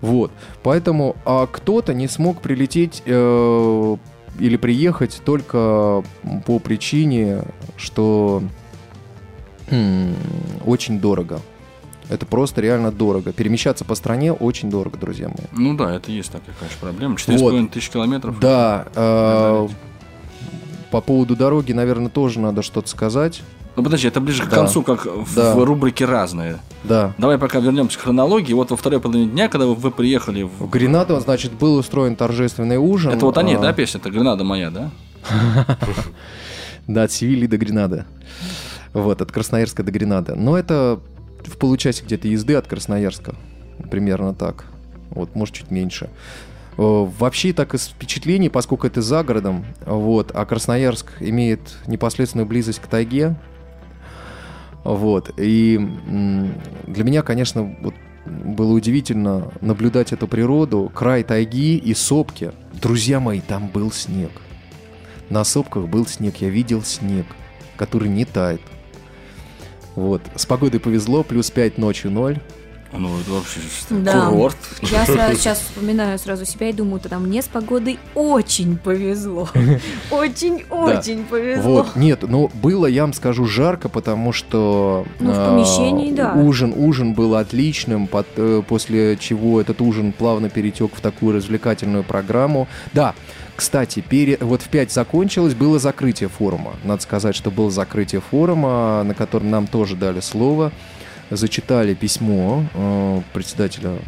[0.00, 0.30] Вот,
[0.62, 3.96] поэтому а кто-то не смог прилететь э,
[4.40, 6.02] или приехать только
[6.46, 7.42] по причине,
[7.76, 8.42] что
[10.66, 11.40] очень дорого.
[12.12, 13.32] Это просто реально дорого.
[13.32, 15.46] Перемещаться по стране очень дорого, друзья мои.
[15.52, 17.14] Ну да, это есть такая, конечно, проблема.
[17.16, 18.38] 4,5 тысяч километров.
[18.38, 19.68] Да, э,
[20.90, 23.42] по поводу дороги, наверное, тоже надо что-то сказать.
[23.76, 24.56] Ну подожди, это ближе к Да.
[24.56, 25.54] концу, как в, Да.
[25.54, 26.58] в рубрике «Разные».
[26.84, 27.14] Да.
[27.16, 28.52] Давай пока вернемся к хронологии.
[28.52, 30.50] Вот во второй половине дня, когда вы, вы приехали в...
[30.50, 33.12] В Гренаду, значит, был устроен торжественный ужин.
[33.12, 34.00] Это вот они, А, да, песня?
[34.00, 34.90] Это «Гренада моя», да?
[36.86, 38.04] Да, от Севильи до Гренады.
[38.92, 40.34] Вот, от Красноярска до Гренады.
[40.34, 41.00] Но это
[41.46, 43.34] в получасе где-то езды от Красноярска.
[43.90, 44.66] Примерно так.
[45.10, 46.08] Вот, может, чуть меньше.
[46.78, 52.80] Э, Вообще, так из впечатлений, поскольку это за городом, вот, а Красноярск имеет непосредственную близость
[52.80, 53.36] к тайге,
[54.84, 55.78] вот, и
[56.86, 57.94] для меня, конечно, вот,
[58.26, 62.52] было удивительно наблюдать эту природу, край тайги и сопки.
[62.72, 64.30] Друзья мои, там был снег.
[65.28, 67.26] На сопках был снег, я видел снег,
[67.76, 68.60] который не тает.
[69.94, 70.22] Вот.
[70.36, 72.38] С погодой повезло, плюс 5 ночью 0.
[72.94, 74.26] Ну, это вообще что, Да.
[74.26, 74.56] курорт.
[74.82, 79.48] Я сразу сейчас вспоминаю сразу себя и думаю, тогда мне с погодой очень повезло.
[80.10, 81.62] Очень-очень повезло.
[81.84, 86.34] Вот, нет, ну было, я вам скажу, жарко, потому что Ну, в а, помещении, да.
[86.34, 92.04] ужин, ужин был отличным, под- э, после чего этот ужин плавно перетек в такую развлекательную
[92.04, 92.68] программу.
[92.92, 93.14] Да,
[93.62, 96.74] кстати, пере- вот в 5 закончилось, было закрытие форума.
[96.82, 100.72] Надо сказать, что было закрытие форума, на котором нам тоже дали слово.
[101.30, 103.98] Зачитали письмо э, председателя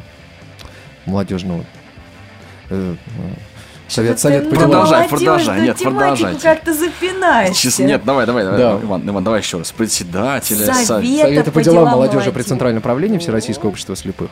[1.07, 1.65] молодежного
[2.71, 2.97] э,
[3.95, 4.71] совет, совет по делам.
[4.71, 6.41] Продолжай, продолжай, нет, продолжайте.
[6.43, 7.63] как-то запинаешься.
[7.63, 8.79] Честно, нет, давай, давай, давай, Да.
[8.83, 9.73] Иван, Иван, давай еще раз.
[9.73, 10.67] Председателя.
[10.67, 10.87] Совет.
[10.87, 12.43] со- Это Совета по по делам молодежи при.
[12.43, 14.31] Центральном правлении Всероссийского общества слепых.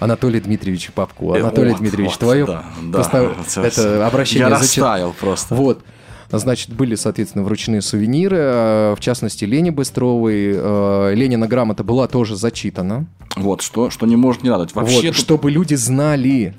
[0.00, 1.34] Анатолий Дмитриевич Попко.
[1.36, 2.92] Э, Анатолий вот, Дмитриевич, вот, твое да, да.
[2.98, 5.54] просто Вот, это обращение Я зачит- растаял просто.
[5.54, 5.80] Вот.
[6.30, 10.52] Значит, были, соответственно, вручены сувениры, э, в частности, Лене Быстровой.
[10.56, 13.06] э, Ленина грамота была тоже зачитана.
[13.36, 14.74] Вот, что, что не может не радовать.
[14.74, 16.54] Вообще, вот, тут- чтобы люди знали,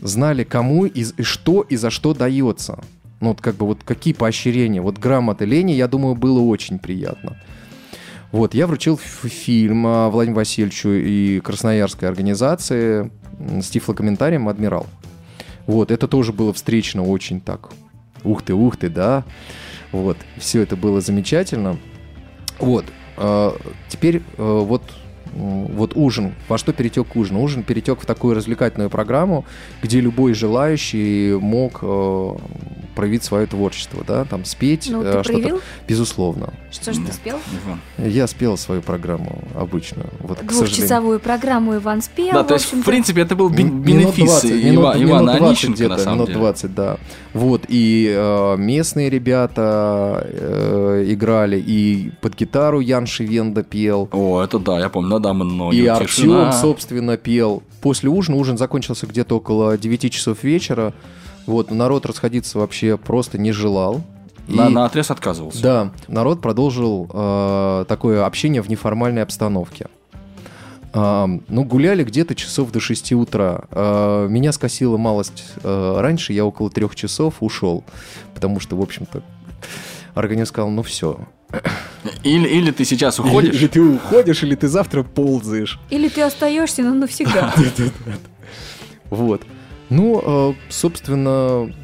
[0.00, 2.78] знали, кому и, и что и за что дается.
[3.20, 4.80] Ну, вот как бы вот какие поощрения.
[4.80, 7.36] Вот грамота Лене, я думаю, было очень приятно.
[8.32, 13.10] Вот, я вручил фильм а, Владимиру Васильевичу и красноярской организации
[13.60, 14.86] с тифлокомментарием «Адмирал».
[15.66, 17.70] Вот, это тоже было встречено очень так.
[18.22, 19.24] Ух ты, ух ты, да.
[19.92, 21.78] Вот, все это было замечательно.
[22.58, 22.84] Вот,
[23.16, 23.50] э,
[23.88, 24.82] теперь э, вот,
[25.34, 26.34] вот ужин.
[26.48, 27.36] Во что перетек ужин?
[27.36, 29.44] Ужин перетек в такую развлекательную программу,
[29.82, 32.30] где любой желающий мог э,
[32.94, 35.28] проявить свое творчество, да, там спеть Ну, э, ты что-то.
[35.32, 35.60] проявил?
[35.88, 36.52] Безусловно.
[36.70, 37.38] Что же ты спел?
[37.98, 40.08] Я спел свою программу обычную.
[40.20, 40.44] Вот.
[40.44, 42.32] Двухчасовую программу Иван спел.
[42.32, 45.98] Да, в то есть, в принципе, это был бенефис Ивана минут 20 Онищенко, где-то, на
[45.98, 46.40] самом минут деле.
[46.40, 46.96] 20, да.
[47.32, 54.58] Вот, и э, местные ребята э, играли, и под гитару Ян Шивенда пел, О, это
[54.58, 55.74] да, я помню, надо много.
[55.74, 56.48] и тишина.
[56.48, 57.62] Артем, собственно, пел.
[57.80, 60.92] После ужина, ужин закончился где-то около 9 часов вечера,
[61.46, 64.02] вот, народ расходиться вообще просто не желал.
[64.48, 65.62] И- На, на отрез отказывался.
[65.62, 69.86] Да, народ продолжил э, такое общение в неформальной обстановке.
[70.92, 73.62] А, ну, гуляли где-то часов до 6 утра.
[73.70, 77.84] А, меня скосила малость э, раньше, я около трех часов ушел,
[78.34, 79.22] потому что, в общем-то,
[80.14, 81.18] организм сказал, ну все.
[82.22, 85.78] Или, или ты сейчас уходишь, Или ты уходишь, или ты завтра ползаешь.
[85.90, 87.54] Или ты остаешься, но навсегда.
[89.10, 89.42] Вот.
[89.88, 91.74] Ну, э, собственно,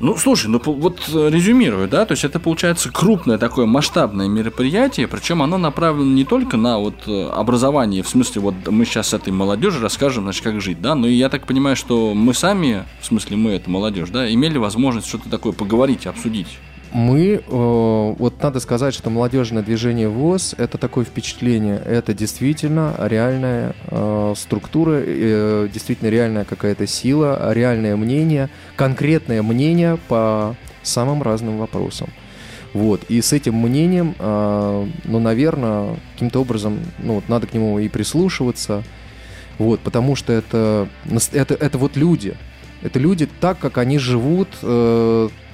[0.00, 5.08] Ну, слушай, ну вот э, резюмирую, да, то есть это получается крупное такое масштабное мероприятие,
[5.08, 9.32] причем оно направлено не только на вот э, образование, в смысле вот мы сейчас этой
[9.32, 13.06] молодежи расскажем, значит, как жить, да, но и я так понимаю, что мы сами, в
[13.06, 16.58] смысле мы, это молодежь, да, имели возможность что-то такое поговорить, обсудить.
[16.92, 23.74] Мы, э, вот надо сказать, что молодежное движение ВОЗ– это такое впечатление, это действительно реальная
[23.88, 32.08] э, структура, э, действительно реальная какая-то сила, реальное мнение, конкретное мнение по самым разным вопросам.
[32.72, 33.02] Вот.
[33.08, 38.84] И с этим мнением, ну, наверное, каким-то образом, ну, вот надо к нему и прислушиваться,
[39.58, 40.88] вот, потому что это,
[41.32, 42.36] это, это вот люди.
[42.82, 44.48] Это люди так, как они живут,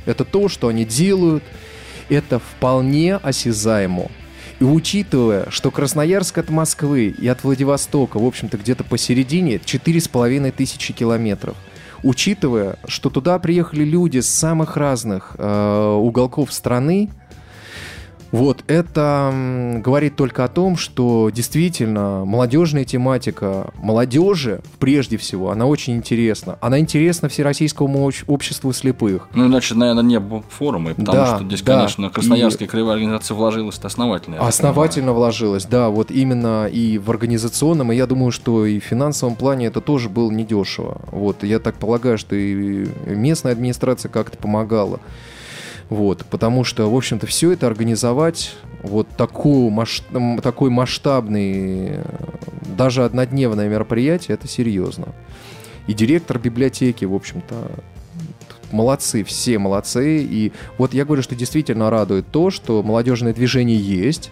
[0.07, 1.45] это то, что они делают,
[2.09, 4.11] это вполне осязаемо.
[4.61, 10.93] И учитывая, что Красноярск от Москвы и от Владивостока, в общем-то, где-то посередине, 4,5 тысячи
[10.93, 11.57] километров,
[12.03, 17.11] учитывая, что туда приехали люди с самых разных э, уголков страны,
[18.35, 19.33] вот, это
[19.85, 26.59] говорит только о том, что действительно молодежная тематика молодежи, прежде всего, она очень интересна.
[26.61, 29.29] Она интересна Всероссийскому обще- обществу слепых.
[29.35, 31.77] Ну, иначе, наверное, не было бы форума, и потому Да, что здесь, да.
[31.77, 34.39] конечно, Красноярская краевая организация вложилась основательно.
[34.47, 39.37] Основательно вложилась, да, вот именно и в организационном, и я думаю, что и в финансовом
[39.37, 41.01] плане это тоже было недешево.
[41.11, 45.01] Вот, я так полагаю, что и местная администрация как-то помогала.
[45.91, 52.05] Вот, потому что, в общем-то, все это организовать, вот такую маш- м, такой масштабный, э,
[52.77, 55.09] даже однодневное мероприятие, это серьезно.
[55.87, 57.71] И директор библиотеки, в общем-то,
[58.73, 60.23] молодцы, все молодцы.
[60.23, 64.31] И вот я говорю, что действительно радует то, что молодежное движение есть.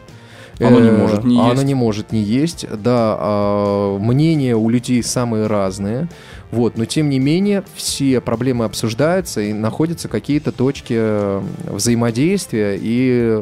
[0.58, 1.64] Оно не Э, может не Оно есть.
[1.64, 2.66] не может не есть.
[2.70, 6.08] Да, а, мнения у людей самые разные.
[6.52, 13.40] Вот, но тем не менее все проблемы обсуждаются и находятся какие-то точки э, взаимодействия и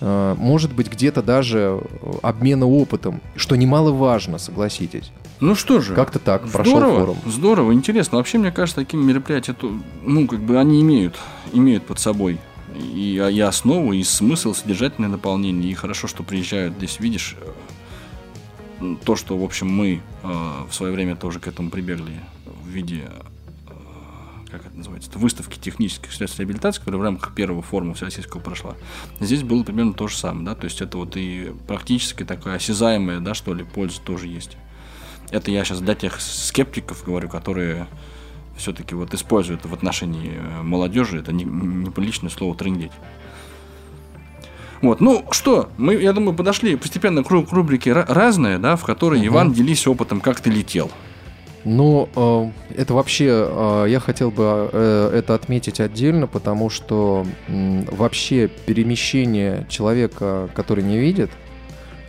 [0.00, 1.82] э, может быть где-то даже
[2.22, 5.12] обмена опытом, что немаловажно, согласитесь.
[5.38, 5.94] Ну что же.
[5.94, 7.18] Как-то так прошел Здорово, форум.
[7.26, 8.16] здорово, интересно.
[8.16, 9.54] Вообще, мне кажется, такие мероприятия,
[10.02, 11.16] ну, как бы они имеют,
[11.52, 12.38] имеют под собой
[12.74, 15.70] и, и основу, и смысл, содержательное наполнение.
[15.70, 17.36] И хорошо, что приезжают здесь, видишь,
[18.80, 20.28] э, то, что, в общем, мы э,
[20.70, 22.14] в свое время тоже к этому прибегли
[22.76, 23.10] виде,
[23.68, 23.70] э,
[24.50, 28.74] как это называется, выставки технических средств реабилитации, которая в рамках первого форума всероссийского прошла.
[29.20, 33.20] Здесь было примерно то же самое, да, то есть это вот и практически такая осязаемая,
[33.20, 34.56] да, что ли, польза тоже есть.
[35.30, 37.88] Это я сейчас для тех скептиков говорю, которые
[38.56, 42.92] все-таки вот используют в отношении э, молодежи это не- неприличное слово трындеть.
[44.82, 48.76] Вот, ну что, мы, я думаю, подошли постепенно к, ру- к рубрике «Ра- разное, да,
[48.76, 49.28] в которой Мгм.
[49.28, 50.90] Иван делись опытом, как ты летел.
[51.68, 52.50] Ну, э,
[52.80, 60.48] это вообще, э, я хотел бы э, это отметить отдельно, потому что вообще перемещение человека,
[60.54, 61.28] который не видит,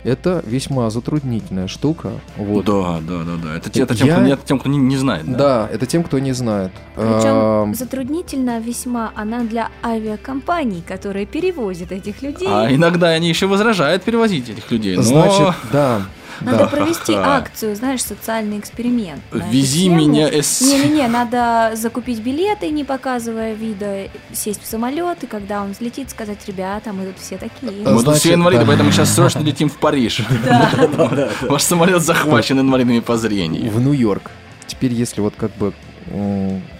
[0.04, 2.12] это весьма затруднительная штука.
[2.36, 2.64] Вот.
[2.66, 3.56] Да, да, да, да.
[3.56, 5.24] Это, те- это тем, Я- кто, не- это тем, кто не, не знает.
[5.26, 5.36] Да.
[5.38, 6.70] Да, это тем, кто не знает.
[6.94, 7.34] Причем
[7.70, 12.48] Эм, затруднительно весьма она для авиакомпаний, которые перевозят этих людей.
[12.48, 14.94] А иногда они еще возражают перевозить этих людей.
[14.94, 16.02] Но Значит, да.
[16.40, 16.66] Надо да.
[16.66, 19.22] провести акцию, знаешь, социальный эксперимент.
[19.32, 20.60] вези меня эс...
[20.60, 26.38] Не-не-не, надо закупить билеты, не показывая вида, сесть в самолет, и когда он взлетит, сказать,
[26.46, 27.72] ребята, мы тут все такие.
[27.86, 30.22] Мы тут все инвалиды, поэтому сейчас срочно летим в Париж.
[31.42, 33.70] Ваш самолет захвачен инвалидами по зрению.
[33.70, 34.30] в Нью-Йорк.
[34.66, 35.72] Теперь, если вот как бы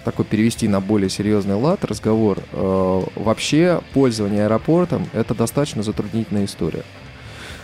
[0.04, 6.82] такой перевести на более серьезный лад разговор, э, вообще пользование аэропортом это достаточно затруднительная история.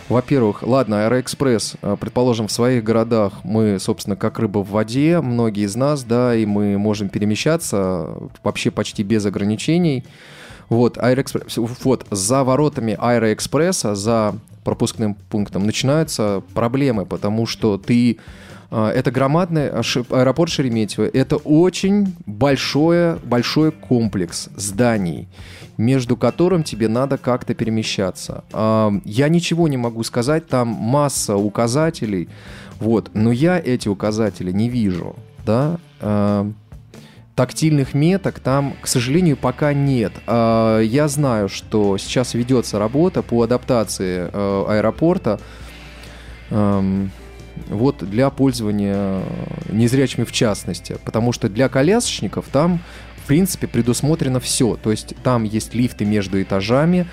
[0.07, 5.65] Во-первых, ладно, Аэроэкспресс, э, предположим, в своих городах мы, собственно, как рыба в воде, многие
[5.65, 8.09] из нас, да, и мы можем перемещаться
[8.43, 10.03] вообще почти без ограничений.
[10.69, 18.17] Вот, Аэроэкспресс, вот, за воротами Аэроэкспресса, за пропускным пунктом начинаются проблемы, потому что ты э,
[18.71, 21.05] это громадный аэропорт Шереметьево.
[21.05, 25.27] Это очень большой, большой комплекс зданий
[25.77, 28.43] между которым тебе надо как-то перемещаться.
[28.53, 32.29] Я ничего не могу сказать, там масса указателей,
[32.79, 35.77] вот, но я эти указатели не вижу, да,
[37.35, 40.13] тактильных меток там, к сожалению, пока нет.
[40.27, 45.41] Я знаю, что сейчас ведется работа по адаптации э, аэропорта
[47.67, 49.21] вот для пользования
[49.69, 52.79] незрячими в частности, потому что для колясочников там
[53.25, 54.75] в принципе, предусмотрено все.
[54.75, 57.07] То есть там есть лифты между этажами,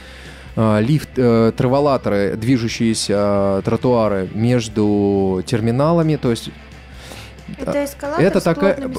[0.54, 6.50] а, лифт, э, траволаторы, движущиеся э, тротуары между терминалами, то есть
[7.56, 8.90] это эскалатор это с, такая...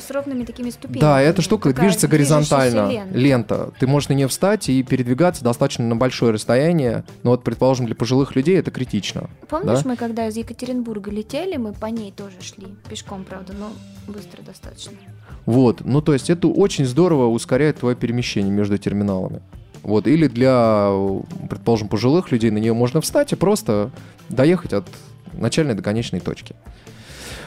[0.00, 1.00] с ровными такими ступенями.
[1.00, 3.18] Да, эта штука движется горизонтально, лента.
[3.18, 3.72] лента.
[3.78, 7.94] Ты можешь на нее встать и передвигаться достаточно на большое расстояние, но вот, предположим, для
[7.94, 9.30] пожилых людей это критично.
[9.48, 9.88] Помнишь, да?
[9.88, 13.70] мы когда из Екатеринбурга летели, мы по ней тоже шли, пешком, правда, но
[14.12, 14.92] быстро достаточно.
[15.46, 19.40] Вот, ну то есть это очень здорово ускоряет твое перемещение между терминалами.
[19.82, 20.90] Вот, или для,
[21.48, 23.90] предположим, пожилых людей на нее можно встать и просто
[24.28, 24.86] доехать от
[25.32, 26.54] начальной до конечной точки.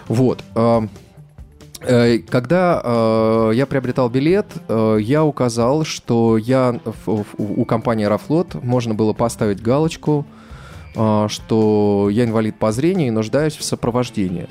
[0.08, 0.44] Вот.
[1.84, 6.80] Э, когда э, я приобретал билет, э, я указал, что я
[7.38, 10.26] у компании Аэрофлот можно было поставить галочку,
[10.94, 14.48] что я инвалид по зрению и нуждаюсь в сопровождении.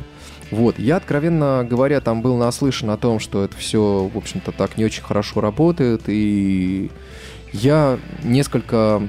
[0.51, 4.79] Вот, я, откровенно говоря, там был наслышан о том, что это все, в общем-то, так
[4.79, 6.91] не очень хорошо работает, и
[7.53, 9.03] я несколько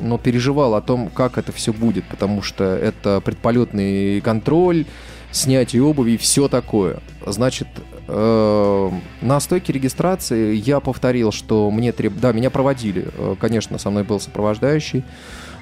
[0.00, 4.86] но переживал о том, как это все будет, потому что это предполетный контроль,
[5.32, 7.00] снятие обуви и все такое.
[7.26, 7.68] Значит,
[8.06, 12.14] э, на стойке регистрации я повторил, что мне треб...
[12.20, 13.08] Да, меня проводили.
[13.16, 15.04] Э, конечно, со мной был сопровождающий.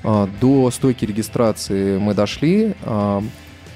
[0.05, 2.75] Э, до стойки регистрации мы дошли.
[2.83, 3.23] Э,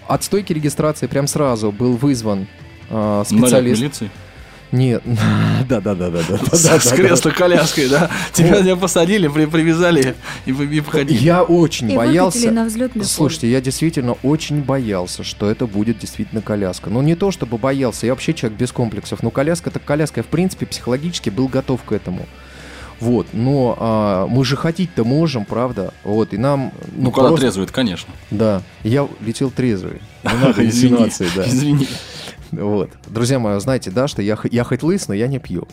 [0.07, 2.47] от стойки регистрации прям сразу был вызван
[2.91, 3.81] э, специалист.
[3.81, 4.11] милиции?
[4.75, 5.03] Нет,
[5.69, 6.57] да, да, да, да, да.
[6.57, 8.11] С кресла коляской, да?
[8.33, 10.17] Тебя не посадили, привязали
[10.47, 11.17] и входили.
[11.19, 12.53] Я очень боялся.
[13.05, 16.91] Слушайте, я действительно очень боялся, что это будет действительно коляска.
[16.91, 19.23] Ну, не то чтобы боялся, я вообще человек без комплексов.
[19.23, 20.21] Но коляска это коляска.
[20.21, 22.27] Я, в принципе, психологически был готов к этому.
[23.01, 25.93] Вот, но а, мы же ходить-то можем, правда?
[26.05, 26.73] Вот, и нам...
[26.97, 27.47] Ну, ну когда просто...
[27.47, 28.13] трезвый, конечно.
[28.31, 30.01] Да, я летел трезвый.
[30.23, 30.63] Не надо
[31.37, 31.47] да.
[31.47, 31.89] Извини.
[32.57, 32.91] Вот.
[33.07, 35.69] Друзья мои, знаете, да, что я, я хоть лыс, но я не пью.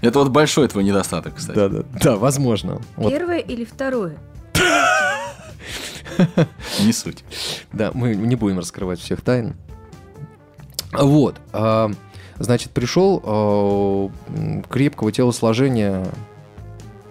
[0.00, 1.56] Это вот большой твой недостаток, кстати.
[1.56, 2.80] Да, да, да, возможно.
[2.96, 3.50] Первое вот.
[3.50, 4.16] или второе?
[6.80, 7.24] Не суть.
[7.72, 9.54] Да, мы не будем раскрывать всех тайн.
[10.92, 11.36] Вот.
[11.52, 11.90] А,
[12.38, 14.10] значит, пришел а,
[14.68, 16.06] крепкого телосложения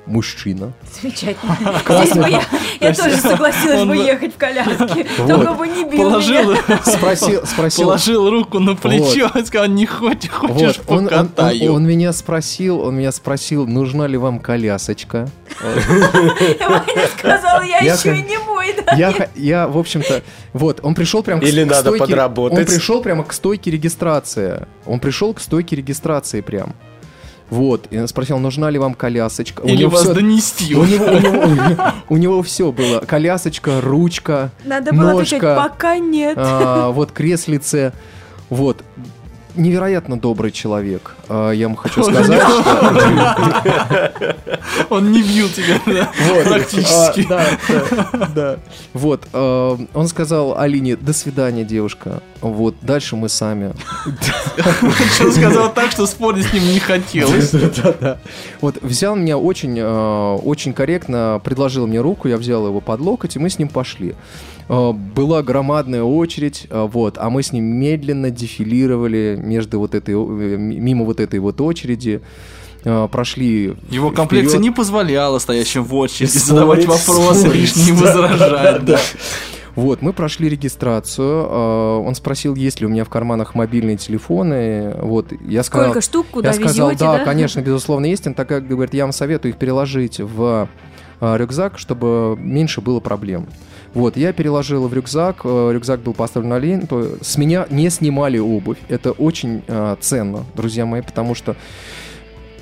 [0.10, 0.74] мужчина.
[1.02, 1.58] Замечательно.
[2.04, 2.42] Здесь бы я,
[2.80, 6.82] я тоже согласилась бы ехать в коляске, только бы не бил положил, меня.
[6.86, 7.86] Спросил, спросил.
[7.86, 11.04] Положил руку на плечо и сказал, не хочешь, хочешь вот.
[11.04, 11.62] покатаю.
[11.62, 15.30] Он, он, он меня спросил, он меня спросил, нужна ли вам колясочка.
[15.62, 18.94] Ваня сказал, я еще и не мой, да?
[18.96, 22.60] Я, я, в общем-то, вот, он пришел прямо Или к, надо подработать.
[22.60, 24.66] Он пришел прямо к стойке регистрации.
[24.86, 26.76] Он пришел к стойке регистрации прям.
[27.50, 29.64] Вот, и спросил, нужна ли вам колясочка.
[29.64, 30.14] Или вас все...
[30.14, 30.76] донести.
[30.76, 33.00] У него, у, него, у него все было.
[33.00, 36.36] Колясочка, ручка, Надо было ножка, отвечать, пока нет.
[36.38, 37.94] А, вот креслице.
[38.50, 38.84] Вот
[39.60, 41.16] невероятно добрый человек.
[41.28, 44.24] А, я вам хочу сказать, что...
[44.90, 45.80] Он не бил тебя,
[46.46, 47.28] практически.
[47.30, 48.58] А, да,
[48.94, 49.28] Вот.
[49.34, 52.22] А, он сказал Алине, до свидания, девушка.
[52.42, 52.76] Вот.
[52.82, 53.74] Дальше мы сами.
[55.22, 57.54] Он сказал так, что спорить с ним не хотелось.
[58.62, 58.82] Вот.
[58.82, 63.50] Взял меня очень, очень корректно, предложил мне руку, я взял его под локоть, и мы
[63.50, 64.16] с ним пошли.
[64.70, 70.14] Э, была громадная очередь, э, вот, а мы с ним медленно дефилировали между вот этой,
[70.14, 72.22] э, мимо вот этой вот очереди
[73.12, 74.62] прошли Его комплекция вперед.
[74.62, 78.86] не позволяла стоящим в очереди задавать вопросы, лишние возражать.
[78.86, 78.98] Да.
[79.76, 81.48] Вот, мы прошли регистрацию.
[82.02, 84.96] Он спросил, есть ли у меня в карманах мобильные телефоны.
[85.02, 88.28] Вот, я сказал, Сколько штук, куда Я сказал, везете, да, да, конечно, безусловно, есть.
[88.28, 90.68] Он так говорит, я вам советую их переложить в
[91.22, 93.48] рюкзак, чтобы меньше было проблем.
[93.94, 98.38] Вот, я переложил в рюкзак, э, рюкзак был поставлен на ленту, с меня не снимали
[98.38, 98.78] обувь.
[98.88, 101.56] Это очень э, ценно, друзья мои, потому что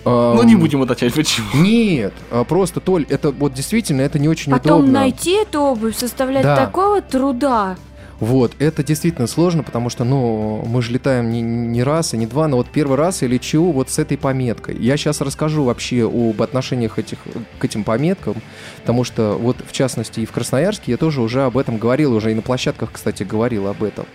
[0.08, 1.48] Ну, не будем уточнять, почему.
[1.56, 5.00] Нет, а просто, Толь, это вот действительно, это не очень Потом удобно.
[5.02, 6.56] найти эту обувь составлять Да.
[6.56, 7.76] такого труда.
[8.20, 12.26] Вот, это действительно сложно, потому что, ну, мы же летаем не, не раз и не
[12.26, 14.76] два, но вот первый раз я лечу вот с этой пометкой.
[14.80, 17.20] Я сейчас расскажу вообще об отношениях этих,
[17.60, 18.36] к этим пометкам,
[18.82, 22.32] потому что вот, в частности, и в Красноярске я тоже уже об этом говорил, уже
[22.32, 24.06] и на площадках, кстати, говорил об этом.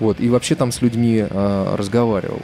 [0.00, 2.40] Вот, и вообще там с людьми э, разговаривал.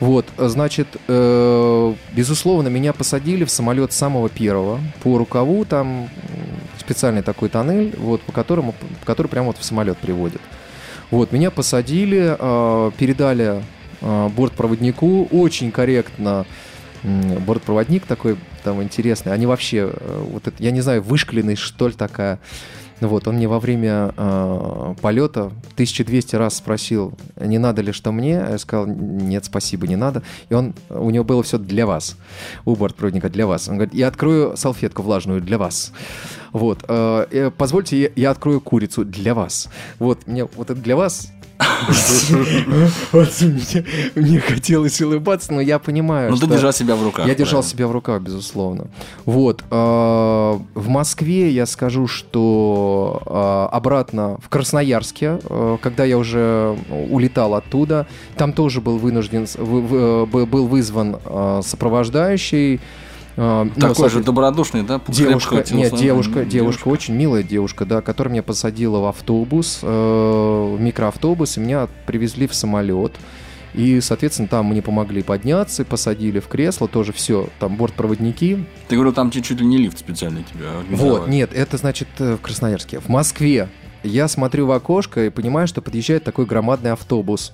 [0.00, 6.08] Вот, значит, э, безусловно, меня посадили в самолет самого первого по рукаву, там
[6.78, 8.74] специальный такой тоннель, вот, по которому,
[9.04, 10.40] который прямо вот в самолет приводит.
[11.10, 13.62] Вот, меня посадили, э, передали
[14.00, 16.46] э, бортпроводнику, очень корректно
[17.02, 19.32] м, бортпроводник такой там интересный.
[19.32, 22.38] Они вообще, э, вот это, я не знаю, вышкаленный, что ли, такая.
[23.00, 28.10] Ну Вот, он мне во время э, полета 1200 раз спросил, не надо ли что
[28.10, 28.32] мне.
[28.32, 30.22] Я сказал, нет, спасибо, не надо.
[30.48, 32.16] И он, у него было все для вас,
[32.64, 33.68] у бортпроводника для вас.
[33.68, 35.92] Он говорит, я открою салфетку влажную для вас.
[36.52, 39.68] Вот, э, э, позвольте, я открою курицу для вас.
[39.98, 41.32] Вот, мне вот это для вас
[43.12, 43.28] вот
[44.14, 47.26] мне, хотелось улыбаться, но я понимаю, Ну, ты держал себя в руках.
[47.26, 48.86] я держал себя в руках, безусловно.
[49.24, 49.62] Вот.
[49.70, 56.76] э, В Москве я скажу, что э, обратно в Красноярске, э, когда я уже
[57.10, 58.06] улетал оттуда,
[58.36, 62.80] там тоже был вынужден, б- был вызван э, сопровождающий.
[63.38, 65.00] Э, ну, Такой же соответ- добродушный, да?
[65.08, 69.86] Девушка, нет, девушка, девушка, очень милая девушка, да, которая меня посадила в автобус, э,
[70.76, 73.12] в микроавтобус, и меня привезли в самолет.
[73.74, 78.64] И, соответственно, там мне помогли подняться, посадили в кресло, тоже все, там бортпроводники.
[78.88, 80.70] Ты говорил, там чуть чуть ли не лифт специальный тебя.
[80.90, 82.98] Вот, нет, это значит э, в Красноярске.
[83.00, 83.68] В Москве
[84.02, 87.52] я смотрю в окошко и понимаю, что подъезжает такой громадный автобус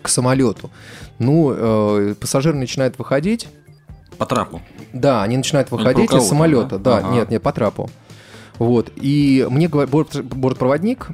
[0.00, 0.70] к самолету.
[1.18, 3.48] Ну, э, пассажиры начинают выходить,
[4.18, 4.62] По трапу.
[4.92, 6.78] Да, они начинают выходить из самолета.
[6.78, 7.00] да?
[7.00, 7.14] Да, Ага.
[7.14, 7.90] нет, нет, по трапу.
[8.58, 8.90] Вот.
[8.96, 11.08] И мне бортпроводник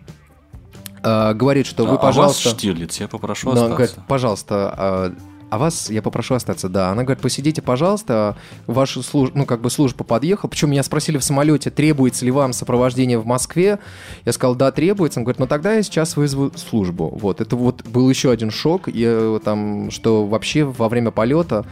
[1.02, 2.48] э, говорит, что вы, а пожалуйста...
[2.48, 3.76] вас Штирлиц, я попрошу Да, он остаться.
[3.76, 5.14] говорит, пожалуйста, а,
[5.50, 6.90] а вас я попрошу остаться, да.
[6.90, 8.36] Она говорит, посидите, пожалуйста,
[8.68, 10.48] ваша служба, ну, как бы служба подъехала.
[10.48, 13.80] Причем меня спросили в самолете, требуется ли вам сопровождение в Москве.
[14.24, 15.18] Я сказал, да, требуется.
[15.18, 17.10] Он говорит, ну, тогда я сейчас вызову службу.
[17.20, 21.66] Вот, это вот был еще один шок, и, э, там, что вообще во время полета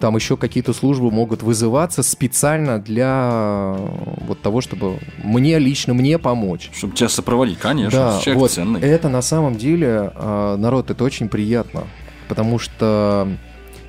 [0.00, 3.88] там еще какие-то службы могут вызываться специально для э,
[4.26, 6.70] вот того, чтобы мне, лично мне помочь.
[6.74, 7.98] Чтобы тебя сопроводить, конечно.
[7.98, 8.80] Да, человек вот ценный.
[8.80, 11.84] это на самом деле, э, народ, это очень приятно,
[12.28, 13.28] потому что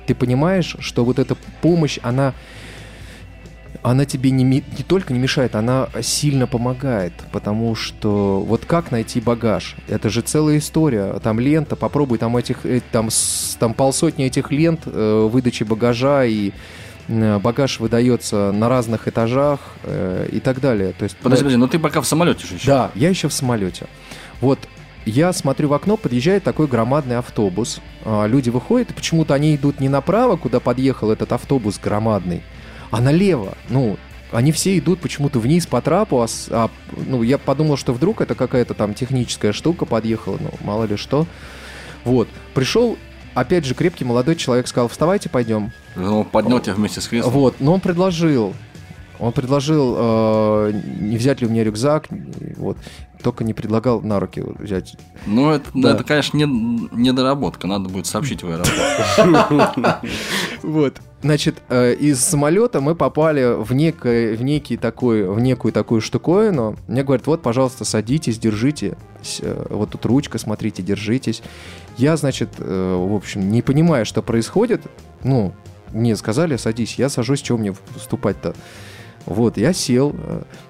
[0.06, 2.34] ты понимаешь, что вот эта помощь, она,
[3.82, 9.20] она тебе не, не только не мешает, она сильно помогает, потому что вот как найти
[9.20, 9.76] багаж?
[9.88, 11.18] Это же целая история.
[11.20, 13.08] Там лента, попробуй там этих, э, там,
[13.58, 16.52] там полсотни этих лент э, выдачи багажа и
[17.08, 20.92] э, багаж выдается на разных этажах э, и так далее.
[20.92, 22.66] То есть Подожди, подожди, но ты пока в самолете же еще.
[22.66, 23.86] да, я еще в самолете.
[24.40, 24.58] Вот
[25.04, 27.80] я смотрю в окно, подъезжает такой громадный автобус.
[28.04, 32.42] А, люди выходят, почему-то они идут не направо, куда подъехал этот автобус громадный,
[32.92, 33.54] а налево.
[33.68, 33.96] Ну,
[34.30, 36.70] они все идут почему-то вниз по трапу, а, а,
[37.06, 41.26] ну, я подумал, что вдруг это какая-то там техническая штука подъехала, ну, мало ли что.
[42.04, 42.96] Вот, пришел,
[43.34, 45.72] опять же, крепкий молодой человек, сказал, вставайте, пойдем.
[45.96, 47.32] Он поднял тебя вместе с креслом.
[47.32, 48.54] Вот, но он предложил,
[49.18, 52.08] он предложил, э, не взять ли у меня рюкзак,
[52.56, 52.76] вот,
[53.22, 54.96] только не предлагал на руки взять.
[55.26, 55.92] Ну, это, Да.
[55.92, 57.66] это, конечно, не, недоработка.
[57.66, 60.00] Надо будет сообщить в аэропорт.
[60.62, 66.00] Вот, значит, э, из самолета мы попали в, некое, в некий такой, в некую такую
[66.00, 66.76] штуковину.
[66.88, 68.96] Мне говорят, вот, пожалуйста, садитесь, держите,
[69.40, 71.42] э, вот тут ручка, смотрите, держитесь.
[71.96, 74.82] Я, значит, э, в общем, не понимая, что происходит,
[75.22, 75.54] ну,
[75.92, 78.54] мне сказали, садись, я сажусь, чего мне вступать-то?
[79.26, 80.16] Вот, я сел,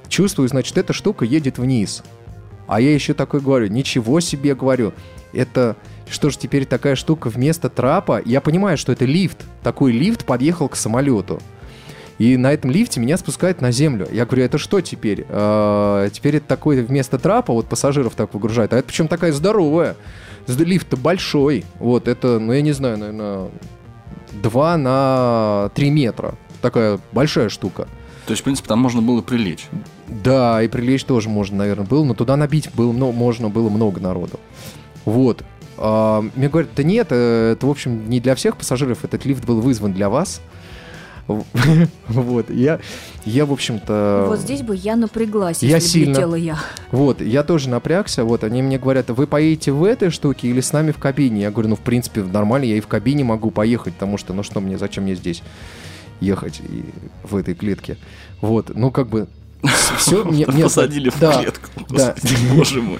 [0.08, 2.02] чувствую, значит, эта штука едет вниз.
[2.66, 4.92] А я еще такой говорю, ничего себе, говорю,
[5.32, 5.76] это
[6.08, 8.20] что ж теперь такая штука вместо трапа?
[8.24, 9.38] Я понимаю, что это лифт.
[9.62, 11.40] Такой лифт подъехал к самолету.
[12.18, 14.06] И на этом лифте меня спускают на землю.
[14.12, 15.24] Я говорю, это что теперь?
[15.28, 18.72] «А, теперь это такой вместо трапа, вот пассажиров так выгружают.
[18.72, 19.96] А это причем такая здоровая.
[20.46, 21.64] Лифт-то большой.
[21.78, 23.48] Вот это, ну я не знаю, наверное,
[24.32, 26.34] 2 на 3 метра.
[26.60, 27.88] Такая большая штука.
[28.26, 29.66] То есть, в принципе, там можно было прилечь.
[30.06, 34.00] Да, и прилечь тоже можно, наверное, было, но туда набить было, мно- можно было много
[34.00, 34.38] народу.
[35.04, 35.44] Вот.
[35.78, 39.44] А, мне говорят, да нет, э, это, в общем, не для всех пассажиров, этот лифт
[39.44, 40.40] был вызван для вас.
[42.08, 42.80] Вот, я,
[43.24, 44.26] я, в общем-то...
[44.28, 46.14] Вот здесь бы я напряглась, Я если сильно.
[46.14, 46.58] летела я.
[46.90, 50.72] Вот, я тоже напрягся, вот, они мне говорят, вы поедете в этой штуке или с
[50.72, 51.42] нами в кабине?
[51.42, 54.42] Я говорю, ну, в принципе, нормально, я и в кабине могу поехать, потому что, ну
[54.42, 55.42] что мне, зачем мне здесь?
[56.22, 56.84] ехать и
[57.22, 57.96] в этой клетке.
[58.40, 59.26] Вот, ну как бы
[59.96, 61.68] все мне, мне Посадили в да, клетку.
[61.88, 62.14] да.
[62.14, 62.98] Господи, боже мой.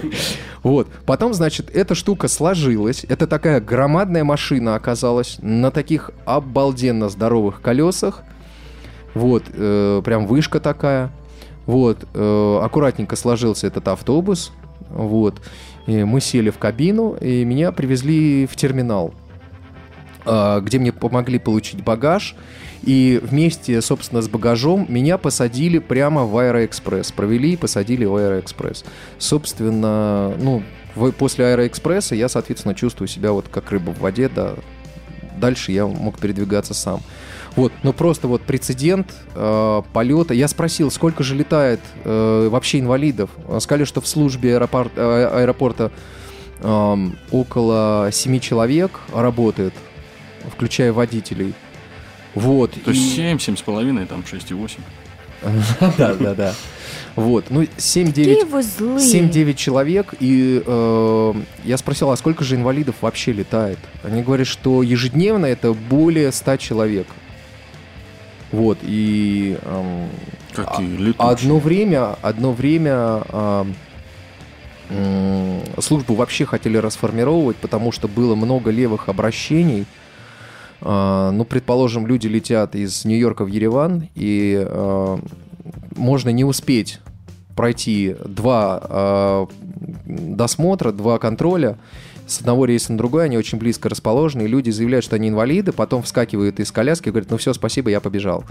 [0.63, 0.89] Вот.
[1.07, 3.05] Потом, значит, эта штука сложилась.
[3.09, 8.23] Это такая громадная машина оказалась на таких обалденно здоровых колесах.
[9.15, 11.11] Вот, э, прям вышка такая.
[11.67, 14.53] Вот, э, аккуратненько сложился этот автобус.
[14.89, 15.41] Вот.
[15.87, 19.15] И мы сели в кабину, и меня привезли в терминал,
[20.25, 22.37] а, где мне помогли получить багаж.
[22.83, 27.13] И вместе, собственно, с багажом меня посадили прямо в Аэроэкспресс.
[27.13, 28.85] Провели и посадили в Аэроэкспресс.
[29.19, 30.63] Собственно, ну,
[31.19, 34.55] после Аэроэкспресса я, соответственно, чувствую себя вот как рыба в воде, да.
[35.39, 37.01] Дальше я мог передвигаться сам.
[37.57, 40.35] Вот, ну просто вот прецедент э, полета.
[40.35, 43.31] Я спросил, сколько же летает э, вообще инвалидов.
[43.61, 45.91] Сказали, что в службе аэропорт- э, аэропорта
[46.61, 49.75] эм, около 7 человек работает,
[50.51, 51.55] включая водителей.
[52.35, 52.73] Вот.
[52.85, 54.81] То есть и- 7, 7,5, там 6,8.
[55.99, 56.55] Да, да, да.
[57.17, 57.47] Вот.
[57.51, 58.99] Ну, 7-9 Какие вы злые.
[59.31, 63.79] 7-9 человек, и э, я спросил, а сколько же инвалидов вообще летает?
[64.05, 67.07] Они говорят, что ежедневно это более 100 человек.
[68.53, 70.09] Вот, и эм,
[70.55, 71.31] Какие а- летучие.
[71.31, 73.75] одно время, одно время эм,
[74.91, 79.87] м, службу вообще хотели расформировать, потому что было много левых обращений.
[80.85, 85.19] А, ну, предположим, люди летят из Нью-Йорка в Ереван, и э,
[85.97, 87.01] можно не успеть
[87.55, 89.47] пройти два э,
[90.07, 91.79] досмотра, два контроля
[92.27, 95.73] с одного рейса на другой, они очень близко расположены, и люди заявляют, что они инвалиды,
[95.73, 98.45] потом вскакивают из коляски и говорят, ну все, спасибо, я побежал.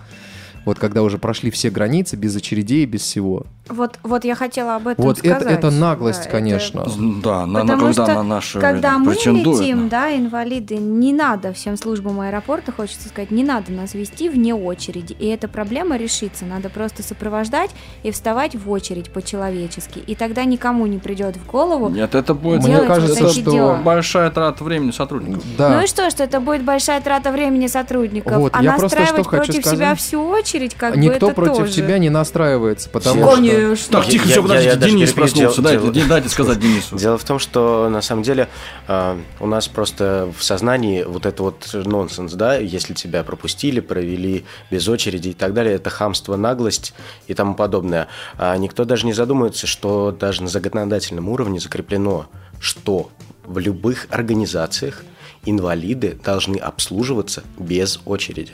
[0.66, 3.43] Вот когда уже прошли все границы, без очередей, без всего.
[3.70, 5.57] Вот, вот я хотела об этом Вот это, сказать.
[5.59, 6.86] это наглость, Да, это- конечно.
[7.24, 11.14] Да, на, на- Потому когда что на наши Когда мы летим, на- да, инвалиды, не
[11.14, 15.14] надо всем службам аэропорта, хочется сказать, не надо нас вести вне очереди.
[15.14, 16.45] И эта проблема решится.
[16.45, 17.70] Надо просто сопровождать
[18.03, 19.99] и вставать в очередь по-человечески.
[19.99, 21.89] И тогда никому не придет в голову.
[21.89, 23.76] Нет, это будет Мне кажется, вот что- дела.
[23.84, 25.43] большая трата времени сотрудников.
[25.57, 25.70] Да.
[25.78, 29.22] Ну и что, что это будет большая трата времени сотрудников, Вот, а я просто настраивать
[29.22, 29.78] что хочу против сказать.
[29.80, 31.73] себя всю очередь, как бы Никто это против тоже.
[31.73, 33.35] тебя не настраивается, потому что...
[33.35, 33.99] Конечно.
[33.99, 35.61] Так, тихо, Я- все, я- подождите, я даже Денис проснулся.
[35.61, 36.97] Дайте, дело- дайте сказать Денису.
[36.97, 38.47] Дело в том, что на самом деле
[38.87, 44.45] э, у нас просто в сознании вот это вот нонсенс, да, если тебя пропустили, провели
[44.69, 46.93] без очереди и так далее, это хамство, наглость
[47.27, 48.07] и тому подобное.
[48.37, 52.27] А никто даже не задумывается, что даже на законодательном уровне закреплено,
[52.59, 53.09] что
[53.45, 55.03] в любых организациях
[55.45, 58.53] инвалиды должны обслуживаться без очереди.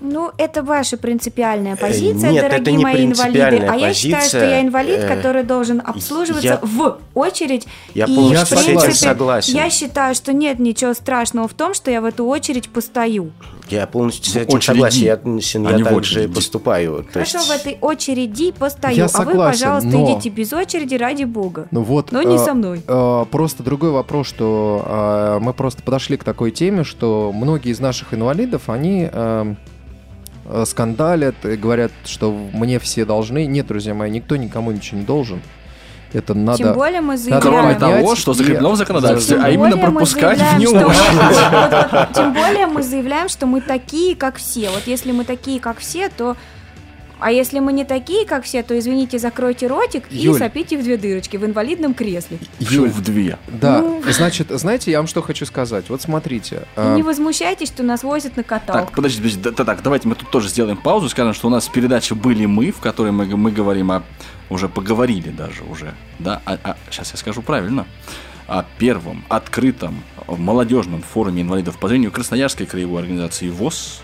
[0.00, 3.14] Ну, это ваша принципиальная позиция, Э, нет, дорогие это не мои инвалиды.
[3.22, 4.50] принципиальная А я считаю, что позиция.
[4.50, 7.66] я инвалид, Э, который должен обслуживаться я- в очередь.
[7.94, 9.54] Я и, полностью в с этим принципе, согласен.
[9.54, 13.32] Я считаю, что нет ничего страшного в том, что я в эту очередь постою.
[13.68, 15.02] Я полностью с этим очереди, согласен.
[15.02, 17.04] Я, а я в так же поступаю.
[17.04, 18.96] То Хорошо, есть- в этой очереди постою.
[18.96, 21.68] Я а согласен, вы, пожалуйста, но- идите без очереди ради бога.
[21.70, 22.82] Ну вот, Но не э, со мной.
[22.86, 27.78] э, просто другой вопрос, что э, мы просто подошли к такой теме, что многие из
[27.80, 29.54] наших инвалидов, они э,
[30.64, 33.46] скандалят и говорят, что мне все должны.
[33.46, 35.40] Нет, друзья мои, никто никому ничего не должен.
[36.12, 36.58] Это надо...
[36.58, 37.42] Тем более мы заявляем...
[37.42, 40.40] Кроме того, что закреплено в законодательстве, а именно пропускать.
[40.58, 44.70] Вот, вот, Тем более мы заявляем, что мы такие, как все.
[44.70, 46.36] Вот если мы такие, как все, то...
[47.20, 50.38] А если мы не такие, как все, то, извините, закройте ротик и Юль.
[50.38, 52.38] сопите в две дырочки в инвалидном кресле.
[52.58, 53.38] Еще в две.
[53.48, 54.02] Да, Ну.
[54.10, 55.88] значит, знаете, я вам что хочу сказать.
[55.88, 56.62] Вот смотрите.
[56.76, 58.94] И э, не возмущайтесь, что нас возят на Так, каталках.
[58.94, 61.68] подождите, подождите, да- так, давайте мы тут тоже сделаем паузу, и скажем, что у нас
[61.68, 64.02] передача «Были мы», в которой мы, мы говорим о...
[64.48, 66.42] Уже поговорили даже уже, да?
[66.44, 67.86] А, сейчас я скажу правильно.
[68.48, 74.02] О первом открытом молодежном форуме инвалидов по зрению Красноярской краевой организации ВОЗ,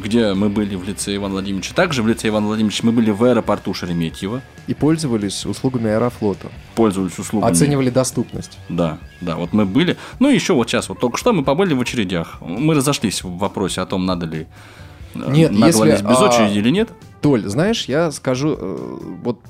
[0.00, 1.74] где мы были в лице Ивана Владимировича.
[1.74, 6.48] Также в лице Ивана Владимировича мы были в аэропорту Шереметьево, И пользовались услугами Аэрофлота.
[6.74, 7.50] пользовались услугами.
[7.50, 8.58] Оценивали доступность.
[8.68, 9.96] Да, да, вот мы были.
[10.18, 12.40] Ну и еще вот сейчас, вот только что мы побыли в очередях.
[12.40, 14.46] Мы разошлись в вопросе о том, надо ли
[15.14, 16.90] э, Нет, если, ли без а, очереди или нет.
[17.20, 19.40] Толь, знаешь, я скажу, э, вот,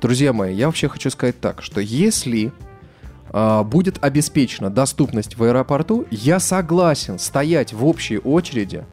[0.00, 2.52] друзья мои, я вообще хочу сказать так, что если
[3.30, 8.84] а, будет обеспечена доступность в аэропорту, я согласен стоять в общей очереди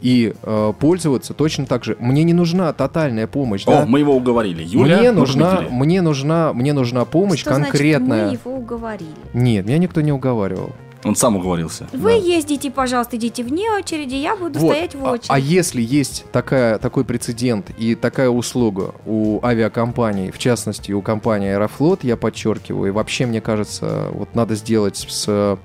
[0.00, 1.96] и э, пользоваться точно так же.
[2.00, 3.64] Мне не нужна тотальная помощь.
[3.66, 3.86] О, да?
[3.86, 4.62] мы его уговорили.
[4.64, 8.26] Юля, мне нужна, мне нужна, мне нужна помощь Что значит, конкретная.
[8.26, 9.10] мы его уговорили?
[9.32, 10.72] Нет, меня никто не уговаривал.
[11.02, 11.86] Он сам уговорился.
[11.94, 14.72] Вы ездите, пожалуйста, идите вне очереди, я буду Вот.
[14.72, 15.28] стоять в А- очереди.
[15.30, 21.52] А, если есть такая, такой прецедент и такая услуга у авиакомпаний, в частности у компании
[21.52, 25.58] Аэрофлот, я подчеркиваю, и вообще мне кажется, вот надо сделать с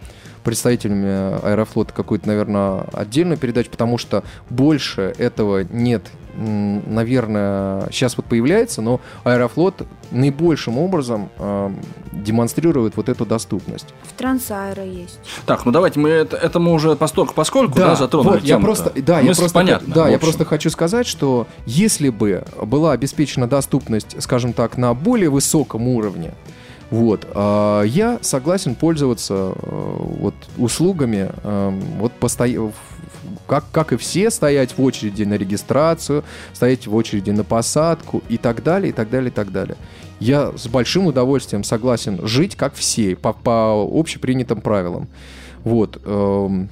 [0.46, 6.04] представителями Аэрофлота какую-то, наверное, отдельную передачу, потому что больше этого нет
[6.38, 11.70] наверное, сейчас вот появляется, но Аэрофлот наибольшим образом э,
[12.12, 13.88] демонстрирует вот эту доступность.
[14.04, 15.20] В Трансаэро есть.
[15.46, 18.60] Так, ну давайте мы это, это мы уже постольку поскольку да, да затронули вот, я
[18.60, 23.48] просто, да, я просто, понятно, да, я просто хочу сказать, что если бы была обеспечена
[23.48, 26.34] доступность, скажем так, на более высоком уровне,
[26.92, 27.28] вот.
[27.34, 32.72] А я согласен пользоваться э, вот, услугами э, вот, постоянно
[33.48, 36.24] как, как и все, стоять в очереди на регистрацию,
[36.54, 39.78] стоять в очереди на посадку и так далее, и так далее, и так далее.
[40.20, 45.08] Я с большим удовольствием согласен жить как все, по, по общепринятым правилам.
[45.64, 46.02] Вот.
[46.06, 46.70] Эм,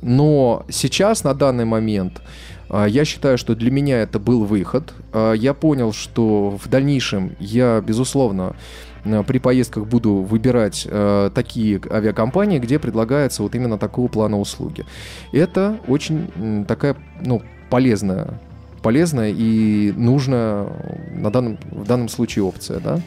[0.00, 2.22] но сейчас, на данный момент,
[2.70, 4.92] э, я считаю, что для меня это был выход.
[5.14, 8.56] Я понял, что в дальнейшем я, безусловно,
[9.26, 14.84] при поездках буду выбирать э, такие авиакомпании, где предлагается вот именно такого плана услуги.
[15.32, 18.40] Это очень такая, ну, полезная,
[18.82, 20.66] полезная и нужная
[21.14, 23.00] на данном, в данном случае опция, да?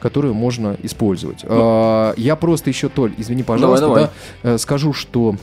[0.00, 1.44] которую можно использовать.
[1.44, 4.14] Ну, я просто еще, Толь, извини, пожалуйста, давай, давай.
[4.42, 5.36] Да, э, скажу, что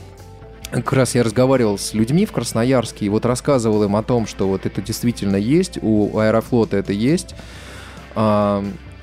[0.70, 4.46] как раз я разговаривал с людьми в Красноярске и вот рассказывал им о том, что
[4.46, 7.34] вот это действительно есть, у Аэрофлота это есть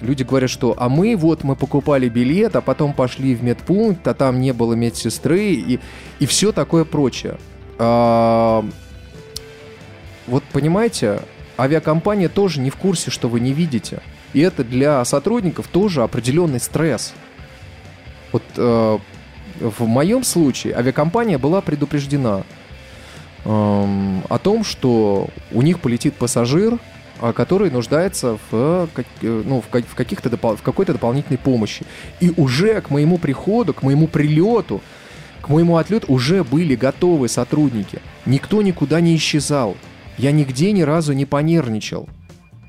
[0.02, 4.14] люди говорят, что а мы вот мы покупали билет, а потом пошли в медпункт, а
[4.14, 5.80] там не было медсестры и,
[6.20, 7.38] и все такое прочее.
[7.78, 8.66] А,
[10.28, 11.22] вот понимаете,
[11.58, 14.02] авиакомпания тоже не в курсе, что вы не видите.
[14.34, 17.14] И это для сотрудников тоже определенный стресс.
[18.32, 18.98] Вот э,
[19.60, 22.44] в моем случае авиакомпания была предупреждена
[23.44, 26.78] э, о том, что у них полетит пассажир,
[27.34, 31.86] который нуждается в, э, ну, в, каких-то в какой-то дополнительной помощи.
[32.20, 34.82] И уже к моему приходу, к моему прилету,
[35.42, 38.02] к моему отлету уже были готовы сотрудники.
[38.26, 39.78] Никто никуда не исчезал.
[40.18, 42.10] Я нигде ни разу не понервничал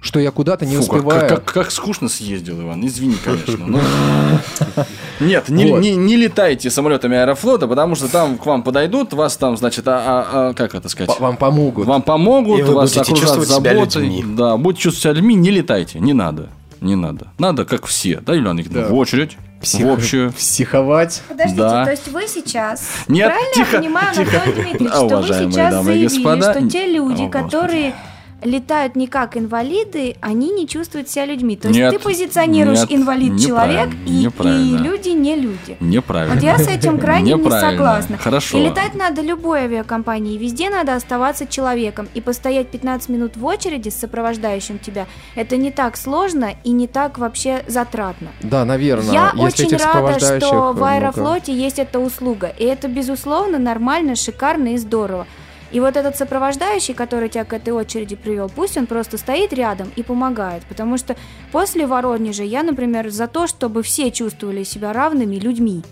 [0.00, 1.20] что я куда-то не Фу, успеваю.
[1.20, 2.84] Как, как, как скучно съездил, Иван.
[2.86, 3.66] Извини, конечно.
[3.66, 3.80] Но...
[5.20, 5.80] Нет, не, вот.
[5.80, 9.98] не, не летайте самолетами Аэрофлота, потому что там к вам подойдут, вас там, значит, а,
[9.98, 11.18] а, а как это сказать?
[11.20, 11.86] Вам помогут.
[11.86, 14.24] Вам помогут, вас окружат заботой.
[14.26, 16.48] Да, будете чувствовать себя людьми, не летайте, не надо.
[16.80, 17.28] Не надо.
[17.38, 18.88] Надо, как все, да, Юлиана да.
[18.88, 19.36] в очередь.
[19.60, 19.84] Псих...
[19.84, 20.32] В общую.
[20.32, 21.22] Психовать.
[21.28, 21.84] Подождите, да.
[21.84, 24.36] то есть вы сейчас, Нет, правильно тихо, я понимаю, тихо.
[24.42, 26.54] Анатолий Дмитриевич, что вы сейчас заявили, господа.
[26.54, 27.94] что те люди, О, которые
[28.42, 31.56] летают не как инвалиды, они не чувствуют себя людьми.
[31.56, 35.76] То нет, есть ты позиционируешь нет, инвалид-человек, и, и люди не люди.
[35.80, 36.34] Неправильно.
[36.34, 38.18] Вот я с этим крайне не согласна.
[38.18, 38.58] Хорошо.
[38.58, 42.08] И летать надо любой авиакомпании, везде надо оставаться человеком.
[42.14, 46.86] И постоять 15 минут в очереди с сопровождающим тебя, это не так сложно и не
[46.86, 48.28] так вообще затратно.
[48.42, 49.12] Да, наверное.
[49.12, 52.52] Я Если очень рада, что в Аэрофлоте есть эта услуга.
[52.58, 55.26] И это, безусловно, нормально, шикарно и здорово.
[55.70, 59.92] И вот этот сопровождающий, который тебя к этой очереди привел, пусть он просто стоит рядом
[59.96, 60.64] и помогает.
[60.64, 61.16] Потому что
[61.52, 65.82] после Воронежа я, например, за то, чтобы все чувствовали себя равными людьми.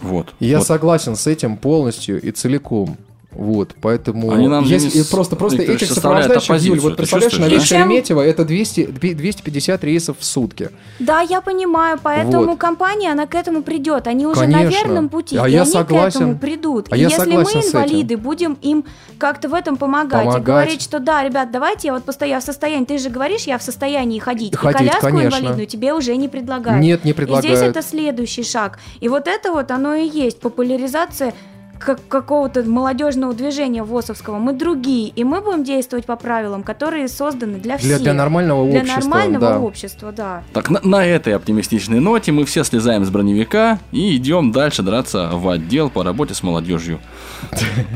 [0.00, 0.34] Вот.
[0.38, 0.66] Я вот.
[0.66, 2.96] согласен с этим полностью и целиком.
[3.38, 7.62] Вот, поэтому Они нам если, Денис просто просто этих сопровождающих, Юль, вот представляешь, на весь
[7.62, 7.82] Чем...
[7.82, 10.70] Шереметьево это 200, 250 рейсов в сутки.
[10.98, 12.58] Да, я понимаю, поэтому вот.
[12.58, 14.08] компания, она к этому придет.
[14.08, 14.64] Они уже Конечно.
[14.64, 16.10] на верном пути, а и я они согласен.
[16.10, 16.88] к этому придут.
[16.90, 18.84] А и я если мы, инвалиды, будем им
[19.18, 22.44] как-то в этом помогать, помогать, и говорить, что да, ребят, давайте я вот постоянно в
[22.44, 25.26] состоянии, ты же говоришь, я в состоянии ходить, ходить и коляску конечно.
[25.28, 26.82] инвалидную тебе уже не предлагают.
[26.82, 27.44] Нет, не предлагают.
[27.44, 28.80] И здесь это следующий шаг.
[28.98, 31.34] И вот это вот оно и есть популяризация
[31.78, 37.58] как какого-то молодежного движения ВОСовского, мы другие, и мы будем действовать по правилам, которые созданы
[37.58, 37.88] для всех.
[37.88, 39.00] Для, для нормального для общества.
[39.00, 39.60] Для нормального да.
[39.60, 40.42] общества, да.
[40.52, 45.30] Так, на, на этой оптимистичной ноте мы все слезаем с броневика и идем дальше драться
[45.32, 47.00] в отдел по работе с молодежью.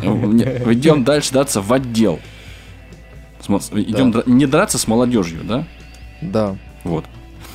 [0.03, 2.21] Идем дальше драться в отдел.
[3.73, 5.65] Идем не драться с молодежью, да?
[6.21, 6.57] Да.
[6.85, 7.05] Вот.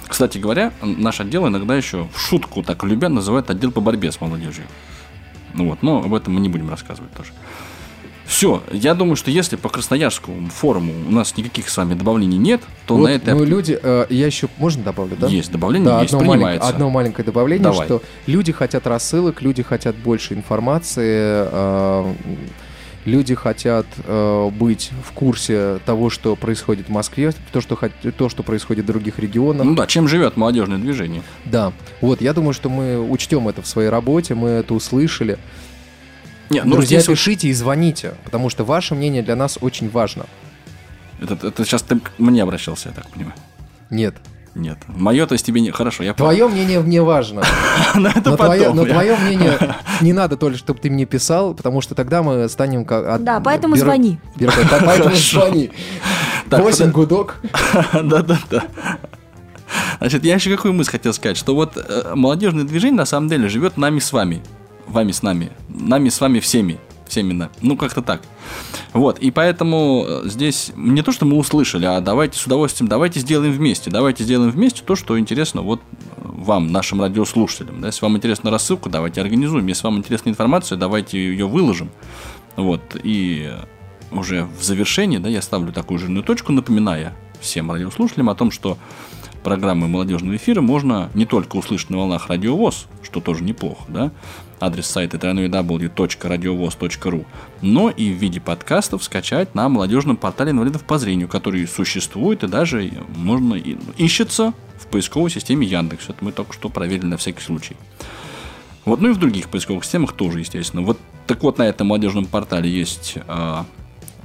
[0.08, 4.20] Кстати говоря, наш отдел иногда еще в шутку так любя называют отдел по борьбе с
[4.20, 4.66] молодежью.
[5.58, 7.32] Ну вот, но об этом мы не будем рассказывать тоже.
[8.26, 12.62] Все, я думаю, что если по Красноярскому форуму у нас никаких с вами добавлений нет,
[12.86, 13.34] то вот, на этой...
[13.34, 15.28] Ну, люди, э, я еще, можно добавлю, да?
[15.28, 16.44] Есть, добавление да, есть, одно принимается.
[16.46, 17.86] Маленькое, одно маленькое добавление, Давай.
[17.86, 22.14] что люди хотят рассылок, люди хотят больше информации, э,
[23.08, 28.44] люди хотят э, быть в курсе того, что происходит в Москве, то что, то, что
[28.44, 29.66] происходит в других регионах.
[29.66, 31.24] Ну да, чем живет молодежное движение.
[31.46, 35.40] Да, вот, я думаю, что мы учтем это в своей работе, мы это услышали.
[36.50, 37.10] Нет, ну Друзья, здесь...
[37.10, 40.26] пишите и звоните, потому что ваше мнение для нас очень важно.
[41.22, 43.36] Это, это сейчас ты к мне обращался, я так понимаю.
[43.90, 44.16] Нет.
[44.58, 44.78] Нет.
[44.88, 45.72] Мое, то есть тебе не...
[45.72, 46.30] Хорошо, я понял.
[46.32, 47.44] Твое мнение мне важно.
[47.96, 48.76] Но это Но твое, потом.
[48.78, 49.58] но твое мнение
[50.02, 53.06] не надо только, чтобы ты мне писал, потому что тогда мы станем как...
[53.08, 54.20] от- Да, поэтому бюро- звони.
[54.36, 55.72] бюро- да, Поэтому звони.
[56.52, 57.40] Восемь гудок.
[57.94, 58.64] Да-да-да.
[60.00, 63.50] Значит, я еще какую мысль хотел сказать, что вот э, молодежное движение на самом деле
[63.50, 64.42] живет нами с вами,
[64.88, 68.22] вами с нами, нами с вами всеми, всеми, на- ну как-то так.
[68.94, 73.20] Вот, и поэтому э, здесь не то, что мы услышали, а давайте с удовольствием, давайте
[73.20, 77.82] сделаем вместе, давайте сделаем вместе то, что интересно вот э, вам, нашим радиослушателям.
[77.82, 77.88] Да?
[77.88, 79.68] Если вам интересна рассылка, давайте организуем.
[79.68, 81.90] Если вам интересна информация, давайте ее выложим.
[82.56, 83.54] Вот, и
[84.12, 88.78] уже в завершении, да, я ставлю такую жирную точку, напоминая всем радиослушателям о том, что
[89.44, 94.12] программы молодежного эфира можно не только услышать на волнах радиовоз, что тоже неплохо, да,
[94.60, 97.26] адрес сайта www.radiovoz.ru,
[97.62, 102.48] но и в виде подкастов скачать на молодежном портале инвалидов по зрению, который существует и
[102.48, 106.10] даже можно и- ищется в поисковой системе Яндекс.
[106.10, 107.76] Это мы только что проверили на всякий случай.
[108.86, 110.82] Вот, ну и в других поисковых системах тоже, естественно.
[110.82, 113.66] Вот так вот на этом молодежном портале есть а,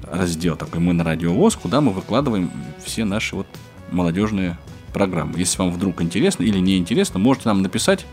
[0.08, 2.50] раздел такой «Мы на радиовоз», куда мы выкладываем
[2.84, 3.46] все наши вот
[3.90, 4.56] молодежные
[4.92, 5.38] программы.
[5.38, 8.06] Если вам вдруг интересно или не интересно, можете нам написать.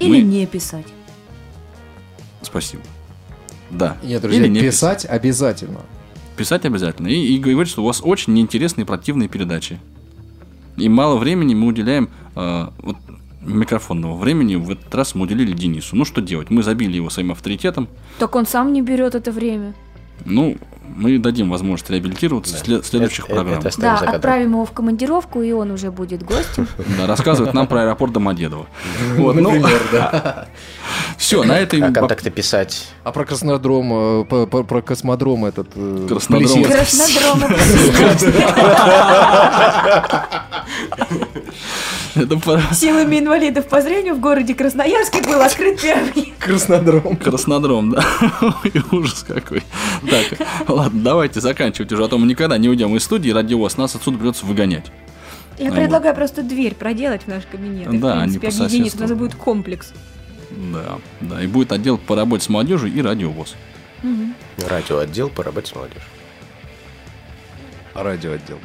[0.00, 0.86] Или Мы- не писать.
[2.42, 2.82] Спасибо.
[3.70, 3.96] Да.
[4.02, 5.80] Нет, друзья, Или не писать обязательно.
[6.36, 7.08] Писать обязательно.
[7.08, 9.80] И, и говорить, что у вас очень неинтересные противные передачи.
[10.76, 12.96] И мало времени мы уделяем э, вот,
[13.40, 14.56] микрофонного времени.
[14.56, 15.96] В этот раз мы уделили Денису.
[15.96, 16.50] Ну что делать?
[16.50, 17.88] Мы забили его своим авторитетом.
[18.18, 19.74] Так он сам не берет это время.
[20.24, 20.56] Ну,
[20.94, 23.64] мы дадим возможность реабилитироваться в след- следующих Это- программах.
[23.66, 26.68] это Да, отправим его в командировку, и он уже будет гостем.
[26.98, 28.66] Да, рассказывать нам про аэропорт Домодедово.
[29.16, 29.52] Вот, ну,
[31.16, 31.80] все, на этой...
[31.80, 32.88] А контакты писать.
[33.04, 35.68] А про космодром, э, про космодром этот...
[35.74, 37.42] э, Краснодром.
[42.14, 46.32] Это про- Силами инвалидов по зрению в городе Красноярске был открыт первый.
[46.38, 47.16] Краснодром.
[47.16, 48.04] Краснодром, да.
[48.64, 49.62] Ой, ужас какой.
[50.08, 53.94] Так, ладно, давайте заканчивать уже, а то мы никогда не уйдем из студии, радиовоз, нас
[53.94, 54.90] отсюда придется выгонять.
[55.58, 57.92] Я А предлагаю просто дверь проделать в наш кабинет.
[57.92, 58.94] и, Да, в они принципе, по объединить.
[58.96, 59.92] У нас будет комплекс.
[60.50, 63.54] Да, да, и будет отдел по работе с молодежью и радиовоз.
[64.68, 66.02] Радиоотдел по работе с молодежью.
[67.94, 68.58] Радиоотдел.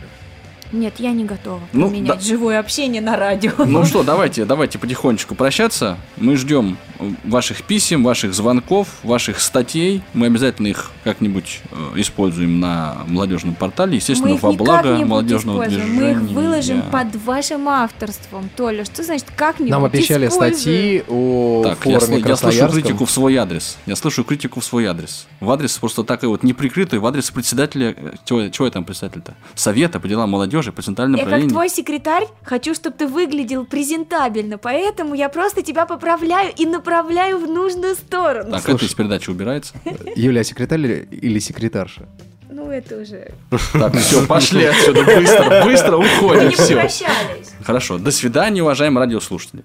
[0.71, 2.21] Нет, я не готова Ну, поменять да.
[2.25, 3.51] живое общение на радио.
[3.65, 5.97] Ну что, давайте, давайте потихонечку прощаться.
[6.17, 10.01] Мы ждем э, ваших писем, ваших звонков, ваших статей.
[10.13, 15.85] Мы обязательно их как-нибудь э, используем на молодежном портале, естественно, во благо молодежного используем.
[15.87, 16.13] движения.
[16.15, 18.49] Мы их выложим под вашим авторством.
[18.55, 20.53] Толя, что значит как-нибудь Нам обещали используем?
[20.59, 23.77] статьи о Так, я, форуме сл- я слышу критику в свой адрес.
[23.85, 25.27] Я слышу критику в свой адрес.
[25.39, 29.33] В адрес просто такой вот неприкрытый, в адрес председателя, э, чего, чего я там председатель-то?
[29.55, 34.57] Совета по делам молодежи, по центральному Я как твой секретарь хочу, чтобы ты выглядел презентабельно,
[34.57, 38.51] поэтому я просто тебя поправляю и направляю в нужную сторону.
[38.51, 39.73] Так, это из передачи убирается.
[40.15, 40.79] Юлия, а секретарь
[41.11, 42.07] или- секретарша?
[42.49, 43.31] Ну это уже.
[43.73, 46.75] Так, все, пошли отсюда быстро, быстро Мы уходим, не все.
[46.75, 47.51] попрощались.
[47.63, 49.63] Хорошо, до свидания, уважаемые радиослушатели.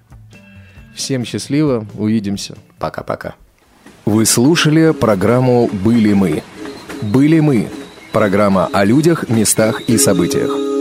[0.94, 2.54] Всем счастливо, увидимся.
[2.78, 3.34] Пока-пока.
[4.04, 6.42] Вы слушали программу «Были мы».
[7.00, 7.68] «Были мы»–
[8.12, 10.71] программа о людях, местах и событиях.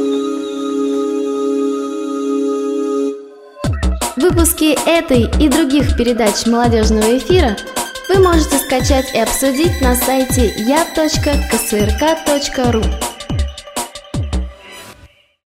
[4.32, 7.57] Выпуски этой и других передач молодежного эфира
[8.07, 11.51] вы можете скачать и обсудить на сайте я.ксрк.ру.